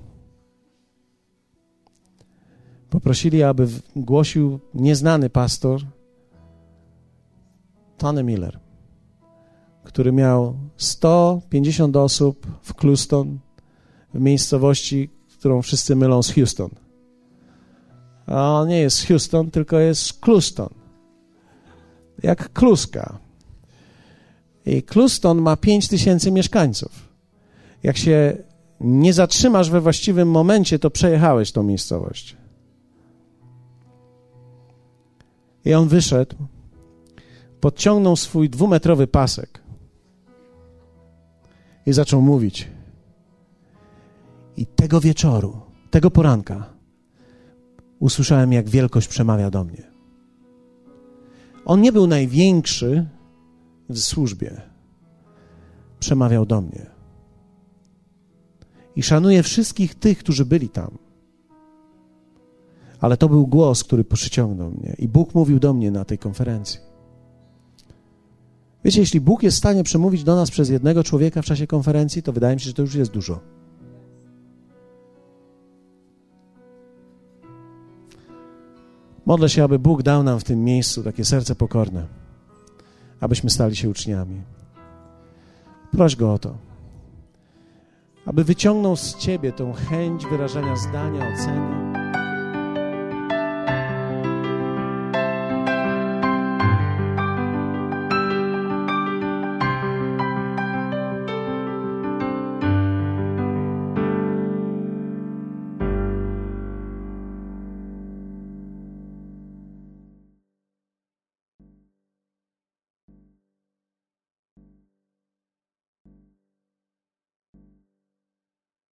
[2.94, 5.80] poprosili, aby głosił nieznany pastor
[7.98, 8.60] Tony Miller,
[9.84, 13.38] który miał 150 osób w Cluston,
[14.14, 16.70] w miejscowości, którą wszyscy mylą z Houston.
[18.26, 20.74] A on nie jest Houston, tylko jest Cluston.
[22.22, 23.18] Jak kluska.
[24.66, 27.08] I Cluston ma 5 tysięcy mieszkańców.
[27.82, 28.36] Jak się
[28.80, 32.43] nie zatrzymasz we właściwym momencie, to przejechałeś tą miejscowość.
[35.64, 36.36] I on wyszedł,
[37.60, 39.62] podciągnął swój dwumetrowy pasek
[41.86, 42.68] i zaczął mówić.
[44.56, 45.60] I tego wieczoru,
[45.90, 46.74] tego poranka
[47.98, 49.82] usłyszałem, jak wielkość przemawia do mnie.
[51.64, 53.06] On nie był największy
[53.88, 54.60] w służbie,
[56.00, 56.86] przemawiał do mnie.
[58.96, 60.98] I szanuję wszystkich tych, którzy byli tam.
[63.04, 64.94] Ale to był głos, który przyciągnął mnie.
[64.98, 66.80] I Bóg mówił do mnie na tej konferencji.
[68.84, 72.22] Wiecie, jeśli Bóg jest w stanie przemówić do nas przez jednego człowieka w czasie konferencji,
[72.22, 73.40] to wydaje mi się, że to już jest dużo.
[79.26, 82.06] Modlę się, aby Bóg dał nam w tym miejscu takie serce pokorne,
[83.20, 84.42] abyśmy stali się uczniami.
[85.92, 86.56] Proś Go o to,
[88.26, 91.93] aby wyciągnął z Ciebie tą chęć wyrażania zdania, oceny